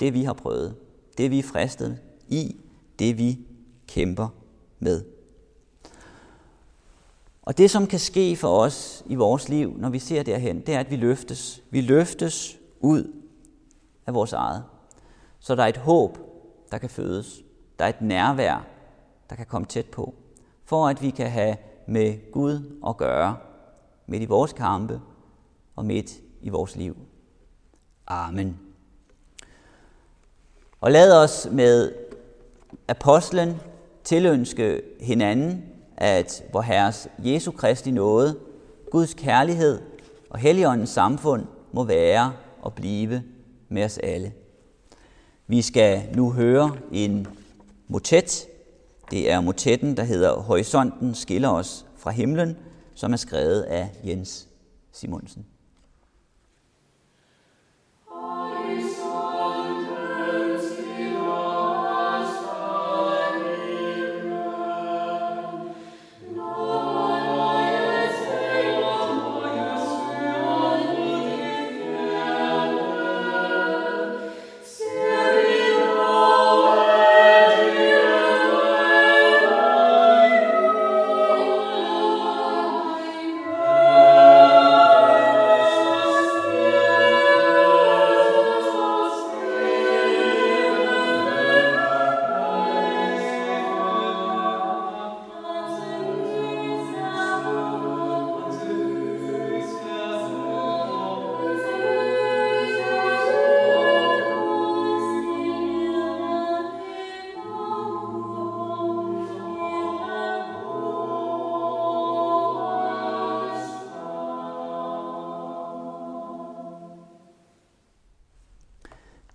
det, 0.00 0.14
vi 0.14 0.24
har 0.24 0.32
prøvet. 0.32 0.74
Det, 1.18 1.30
vi 1.30 1.38
er 1.38 1.42
fristet 1.42 1.98
i. 2.28 2.56
Det, 2.98 3.18
vi 3.18 3.38
kæmper 3.90 4.28
med. 4.78 5.04
Og 7.42 7.58
det, 7.58 7.70
som 7.70 7.86
kan 7.86 7.98
ske 7.98 8.36
for 8.36 8.58
os 8.58 9.02
i 9.06 9.14
vores 9.14 9.48
liv, 9.48 9.76
når 9.76 9.88
vi 9.88 9.98
ser 9.98 10.22
derhen, 10.22 10.60
det 10.60 10.74
er, 10.74 10.80
at 10.80 10.90
vi 10.90 10.96
løftes. 10.96 11.62
Vi 11.70 11.80
løftes 11.80 12.58
ud 12.80 13.12
af 14.06 14.14
vores 14.14 14.32
eget. 14.32 14.64
Så 15.38 15.54
der 15.54 15.62
er 15.62 15.66
et 15.66 15.76
håb, 15.76 16.18
der 16.70 16.78
kan 16.78 16.90
fødes. 16.90 17.42
Der 17.78 17.84
er 17.84 17.88
et 17.88 18.00
nærvær, 18.02 18.66
der 19.30 19.36
kan 19.36 19.46
komme 19.46 19.66
tæt 19.66 19.86
på. 19.86 20.14
For 20.64 20.88
at 20.88 21.02
vi 21.02 21.10
kan 21.10 21.30
have 21.30 21.56
med 21.86 22.32
Gud 22.32 22.78
at 22.86 22.96
gøre 22.96 23.36
midt 24.06 24.22
i 24.22 24.26
vores 24.26 24.52
kampe 24.52 25.00
og 25.76 25.84
midt 25.84 26.12
i 26.40 26.48
vores 26.48 26.76
liv. 26.76 26.96
Amen. 28.06 28.58
Og 30.80 30.90
lad 30.90 31.22
os 31.22 31.48
med 31.52 31.92
apostlen 32.88 33.60
tilønske 34.04 34.82
hinanden, 35.00 35.64
at 35.96 36.44
vor 36.52 36.60
Herres 36.60 37.08
Jesu 37.24 37.50
Kristi 37.50 37.90
nåde, 37.90 38.36
Guds 38.90 39.14
kærlighed 39.14 39.78
og 40.30 40.38
Helligåndens 40.38 40.90
samfund 40.90 41.46
må 41.72 41.84
være 41.84 42.32
og 42.62 42.74
blive 42.74 43.22
med 43.68 43.84
os 43.84 43.98
alle. 43.98 44.32
Vi 45.46 45.62
skal 45.62 46.02
nu 46.16 46.32
høre 46.32 46.76
en 46.92 47.26
motet. 47.88 48.46
Det 49.10 49.30
er 49.30 49.40
motetten, 49.40 49.96
der 49.96 50.02
hedder 50.04 50.34
Horisonten 50.34 51.14
skiller 51.14 51.48
os 51.48 51.86
fra 51.96 52.10
himlen, 52.10 52.56
som 52.94 53.12
er 53.12 53.16
skrevet 53.16 53.60
af 53.60 53.90
Jens 54.04 54.48
Simonsen. 54.92 55.46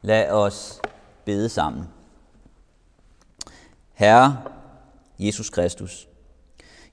Lad 0.06 0.30
os 0.30 0.82
bede 1.26 1.50
sammen. 1.50 1.84
Herre 3.94 4.38
Jesus 5.20 5.50
Kristus, 5.50 6.08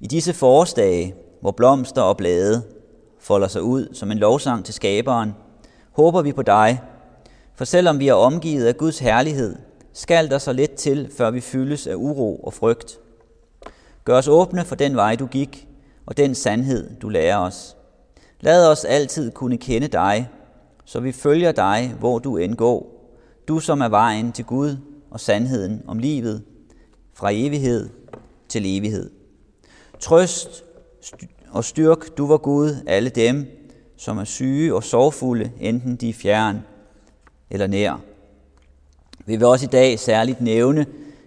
i 0.00 0.06
disse 0.06 0.32
forårsdage, 0.32 1.14
hvor 1.40 1.50
blomster 1.50 2.02
og 2.02 2.16
blade 2.16 2.62
folder 3.18 3.48
sig 3.48 3.62
ud 3.62 3.94
som 3.94 4.10
en 4.10 4.18
lovsang 4.18 4.64
til 4.64 4.74
skaberen, 4.74 5.34
håber 5.90 6.22
vi 6.22 6.32
på 6.32 6.42
dig, 6.42 6.82
for 7.54 7.64
selvom 7.64 7.98
vi 7.98 8.08
er 8.08 8.14
omgivet 8.14 8.66
af 8.66 8.76
Guds 8.76 8.98
herlighed, 8.98 9.56
skal 9.92 10.30
der 10.30 10.38
så 10.38 10.52
lidt 10.52 10.74
til, 10.74 11.10
før 11.16 11.30
vi 11.30 11.40
fyldes 11.40 11.86
af 11.86 11.94
uro 11.94 12.36
og 12.36 12.52
frygt. 12.52 12.98
Gør 14.04 14.18
os 14.18 14.28
åbne 14.28 14.64
for 14.64 14.74
den 14.74 14.96
vej, 14.96 15.16
du 15.16 15.26
gik, 15.26 15.68
og 16.06 16.16
den 16.16 16.34
sandhed, 16.34 16.96
du 16.96 17.08
lærer 17.08 17.38
os. 17.38 17.76
Lad 18.40 18.70
os 18.70 18.84
altid 18.84 19.30
kunne 19.30 19.58
kende 19.58 19.88
dig, 19.88 20.28
så 20.84 21.00
vi 21.00 21.12
følger 21.12 21.52
dig, 21.52 21.94
hvor 21.98 22.18
du 22.18 22.36
end 22.36 22.54
går. 22.54 23.01
Du 23.48 23.60
som 23.60 23.80
er 23.80 23.88
vejen 23.88 24.32
til 24.32 24.44
Gud 24.44 24.76
og 25.10 25.20
sandheden 25.20 25.82
om 25.86 25.98
livet, 25.98 26.42
fra 27.14 27.30
evighed 27.32 27.88
til 28.48 28.76
evighed. 28.76 29.10
Trøst 30.00 30.64
og 31.50 31.64
styrk, 31.64 32.16
du 32.16 32.26
var 32.26 32.36
Gud, 32.36 32.76
alle 32.86 33.10
dem, 33.10 33.46
som 33.96 34.18
er 34.18 34.24
syge 34.24 34.74
og 34.74 34.84
sorgfulde, 34.84 35.52
enten 35.60 35.96
de 35.96 36.08
er 36.08 36.12
fjern 36.12 36.60
eller 37.50 37.66
nær. 37.66 38.00
Vi 39.26 39.36
vil 39.36 39.46
også 39.46 39.66
i 39.66 39.68
dag 39.68 39.98
særligt 39.98 40.40
nævne 40.40 40.86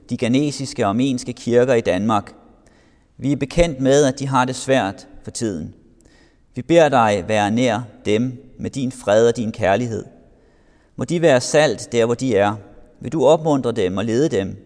de 0.10 0.18
ganesiske 0.18 0.84
og 0.84 0.90
armenske 0.90 1.34
kirker 1.34 1.74
i 1.74 1.82
Danmark. 1.82 2.36
Vi 3.18 3.32
er 3.32 3.36
bekendt 3.36 3.80
med, 3.80 4.06
at 4.06 4.20
de 4.20 4.28
har 4.28 4.46
det 4.46 4.56
svært 4.56 5.08
for 5.24 5.32
tiden. 5.32 5.74
Vi 6.56 6.62
beder 6.62 6.90
dig 6.90 7.26
være 7.28 7.52
nær 7.52 7.82
dem 8.06 8.54
med 8.60 8.70
din 8.70 8.92
fred 8.92 9.28
og 9.28 9.38
din 9.38 9.52
kærlighed. 9.52 10.06
Må 10.96 11.06
de 11.06 11.22
være 11.22 11.42
salt 11.42 11.92
der, 11.92 12.06
hvor 12.06 12.16
de 12.16 12.36
er. 12.36 12.56
Vil 13.00 13.12
du 13.12 13.26
opmuntre 13.26 13.72
dem 13.72 13.98
og 13.98 14.06
lede 14.06 14.30
dem. 14.30 14.58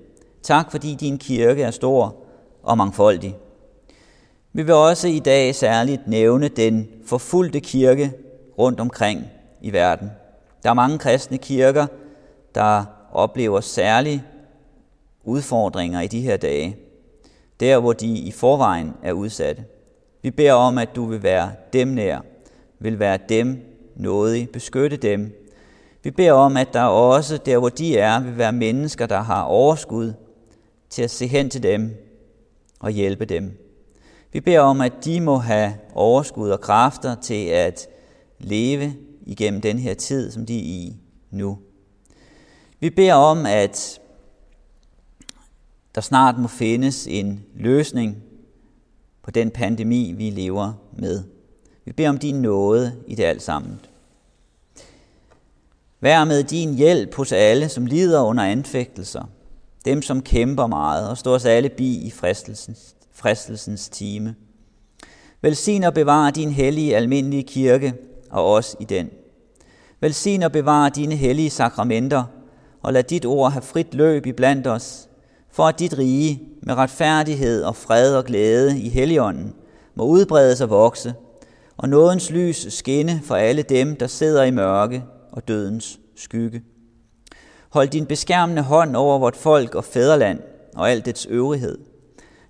Tak, 0.43 0.71
fordi 0.71 0.95
din 0.95 1.17
kirke 1.17 1.63
er 1.63 1.71
stor 1.71 2.15
og 2.63 2.77
mangfoldig. 2.77 3.35
Vi 4.53 4.63
vil 4.63 4.73
også 4.73 5.07
i 5.07 5.19
dag 5.19 5.55
særligt 5.55 6.07
nævne 6.07 6.47
den 6.47 6.87
forfulgte 7.05 7.59
kirke 7.59 8.13
rundt 8.57 8.79
omkring 8.79 9.25
i 9.61 9.73
verden. 9.73 10.11
Der 10.63 10.69
er 10.69 10.73
mange 10.73 10.97
kristne 10.97 11.37
kirker, 11.37 11.87
der 12.55 12.83
oplever 13.11 13.61
særlige 13.61 14.23
udfordringer 15.23 16.01
i 16.01 16.07
de 16.07 16.21
her 16.21 16.37
dage, 16.37 16.77
der 17.59 17.79
hvor 17.79 17.93
de 17.93 18.07
i 18.07 18.31
forvejen 18.31 18.93
er 19.03 19.13
udsatte. 19.13 19.65
Vi 20.21 20.31
beder 20.31 20.53
om, 20.53 20.77
at 20.77 20.89
du 20.95 21.05
vil 21.05 21.23
være 21.23 21.51
dem 21.73 21.87
nær, 21.87 22.19
vil 22.79 22.99
være 22.99 23.17
dem 23.29 23.57
nådig, 23.95 24.49
beskytte 24.49 24.97
dem. 24.97 25.48
Vi 26.03 26.11
beder 26.11 26.31
om, 26.31 26.57
at 26.57 26.73
der 26.73 26.83
også 26.83 27.37
der, 27.37 27.57
hvor 27.57 27.69
de 27.69 27.97
er, 27.97 28.19
vil 28.19 28.37
være 28.37 28.51
mennesker, 28.51 29.05
der 29.05 29.21
har 29.21 29.43
overskud 29.43 30.13
til 30.89 31.03
at 31.03 31.11
se 31.11 31.27
hen 31.27 31.49
til 31.49 31.63
dem 31.63 31.95
og 32.79 32.91
hjælpe 32.91 33.25
dem. 33.25 33.57
Vi 34.33 34.39
beder 34.39 34.59
om, 34.59 34.81
at 34.81 34.93
de 35.05 35.21
må 35.21 35.37
have 35.37 35.73
overskud 35.93 36.49
og 36.49 36.61
kræfter 36.61 37.15
til 37.15 37.45
at 37.45 37.87
leve 38.39 38.93
igennem 39.25 39.61
den 39.61 39.79
her 39.79 39.93
tid, 39.93 40.31
som 40.31 40.45
de 40.45 40.57
er 40.57 40.63
i 40.63 40.95
nu. 41.31 41.57
Vi 42.79 42.89
beder 42.89 43.13
om, 43.13 43.45
at 43.45 43.99
der 45.95 46.01
snart 46.01 46.37
må 46.37 46.47
findes 46.47 47.07
en 47.07 47.45
løsning 47.55 48.17
på 49.23 49.31
den 49.31 49.51
pandemi, 49.51 50.11
vi 50.11 50.29
lever 50.29 50.73
med. 50.97 51.23
Vi 51.85 51.91
beder 51.91 52.09
om 52.09 52.17
din 52.17 52.41
nåde 52.41 52.95
i 53.07 53.15
det 53.15 53.23
alt 53.23 53.41
sammen. 53.41 53.79
Vær 56.01 56.23
med 56.23 56.43
din 56.43 56.75
hjælp 56.75 57.15
hos 57.15 57.31
alle, 57.31 57.69
som 57.69 57.85
lider 57.85 58.21
under 58.21 58.43
anfægtelser, 58.43 59.29
dem 59.85 60.01
som 60.01 60.21
kæmper 60.21 60.67
meget 60.67 61.09
og 61.09 61.17
står 61.17 61.33
os 61.33 61.45
alle 61.45 61.69
bi 61.69 61.97
i 61.97 62.11
fristelsens, 62.11 62.95
fristelsens 63.13 63.89
time. 63.89 64.35
Velsign 65.41 65.83
og 65.83 65.93
bevar 65.93 66.29
din 66.31 66.51
hellige 66.51 66.95
almindelige 66.95 67.43
kirke 67.43 67.93
og 68.31 68.53
os 68.53 68.75
i 68.79 68.83
den. 68.83 69.09
Velsign 70.01 70.43
og 70.43 70.51
bevar 70.51 70.89
dine 70.89 71.15
hellige 71.15 71.49
sakramenter, 71.49 72.23
og 72.81 72.93
lad 72.93 73.03
dit 73.03 73.25
ord 73.25 73.51
have 73.51 73.61
frit 73.61 73.93
løb 73.93 74.25
i 74.25 74.31
blandt 74.31 74.67
os, 74.67 75.07
for 75.51 75.63
at 75.63 75.79
dit 75.79 75.97
rige 75.97 76.41
med 76.61 76.73
retfærdighed 76.73 77.63
og 77.63 77.75
fred 77.75 78.15
og 78.15 78.25
glæde 78.25 78.79
i 78.79 78.89
helligånden 78.89 79.53
må 79.95 80.05
udbredes 80.05 80.61
og 80.61 80.69
vokse, 80.69 81.13
og 81.77 81.89
nådens 81.89 82.31
lys 82.31 82.73
skinne 82.73 83.21
for 83.23 83.35
alle 83.35 83.61
dem, 83.61 83.95
der 83.95 84.07
sidder 84.07 84.43
i 84.43 84.51
mørke 84.51 85.03
og 85.31 85.47
dødens 85.47 85.99
skygge. 86.15 86.63
Hold 87.69 87.87
din 87.87 88.05
beskærmende 88.05 88.61
hånd 88.61 88.95
over 88.95 89.19
vort 89.19 89.35
folk 89.35 89.75
og 89.75 89.83
fædreland 89.83 90.39
og 90.75 90.91
alt 90.91 91.05
dets 91.05 91.25
øvrighed. 91.25 91.77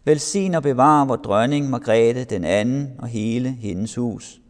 Velsign 0.03 0.55
og 0.55 0.63
bevar 0.63 1.05
vor 1.05 1.15
dronning 1.15 1.69
Margrethe 1.69 2.23
den 2.23 2.43
anden 2.43 2.91
og 2.99 3.07
hele 3.07 3.49
hendes 3.49 3.95
hus. 3.95 4.41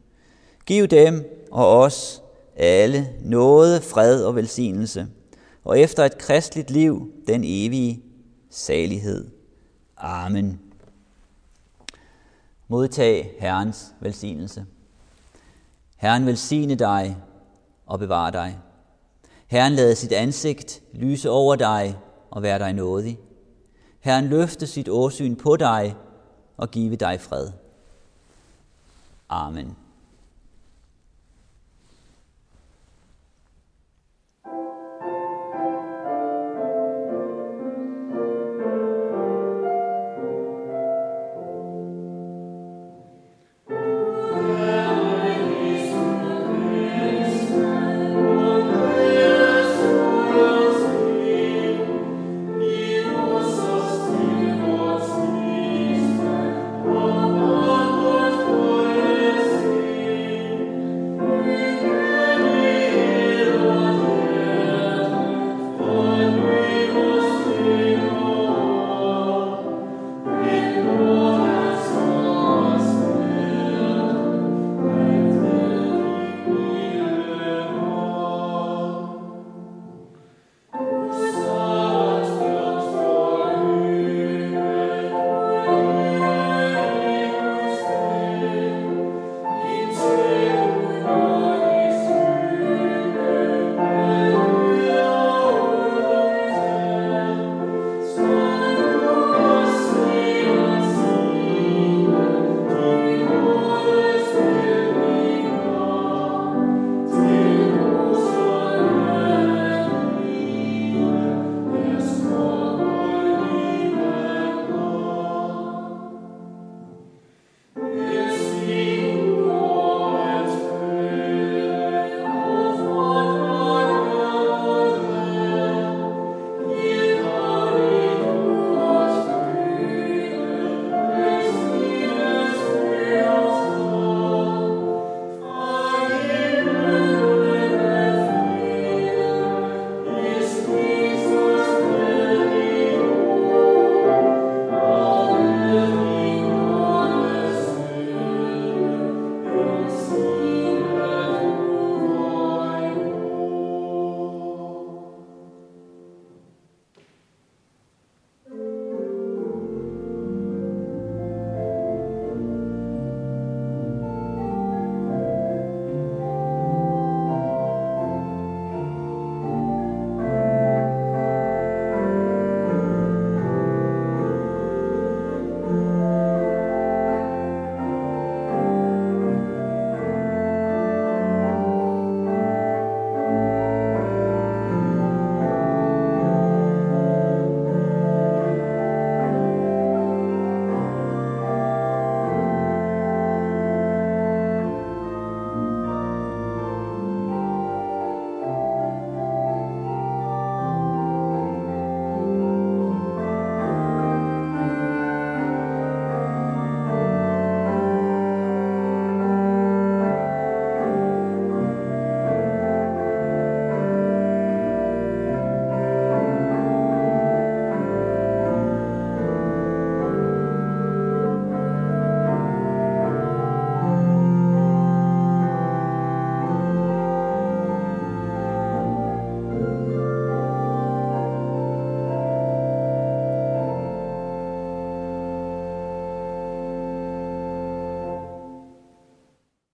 Giv 0.66 0.88
dem 0.88 1.46
og 1.52 1.80
os 1.80 2.22
alle 2.56 3.10
noget, 3.22 3.84
fred 3.84 4.24
og 4.24 4.36
velsignelse, 4.36 5.08
og 5.64 5.80
efter 5.80 6.06
et 6.06 6.18
kristligt 6.18 6.72
liv 6.72 7.12
den 7.28 7.42
evige 7.46 8.04
salighed. 8.50 9.28
Amen. 9.98 10.60
Modtag 12.68 13.32
Herrens 13.40 13.94
velsignelse. 14.00 14.66
Herren 15.98 16.26
velsigne 16.26 16.76
dig 16.76 17.18
og 17.90 18.00
bevare 18.00 18.32
dig. 18.32 18.60
Herren 19.48 19.74
lader 19.74 19.96
sit 19.96 20.12
ansigt 20.12 20.82
lyse 20.94 21.30
over 21.30 21.56
dig 21.56 21.98
og 22.32 22.42
være 22.42 22.60
dig 22.60 22.74
nådig. 22.74 23.20
Herren 24.00 24.26
løfte 24.26 24.68
sit 24.68 24.90
åsyn 24.90 25.36
på 25.36 25.56
dig 25.56 25.96
og 26.58 26.72
give 26.72 26.96
dig 26.96 27.22
fred. 27.22 27.52
Amen. 29.30 29.76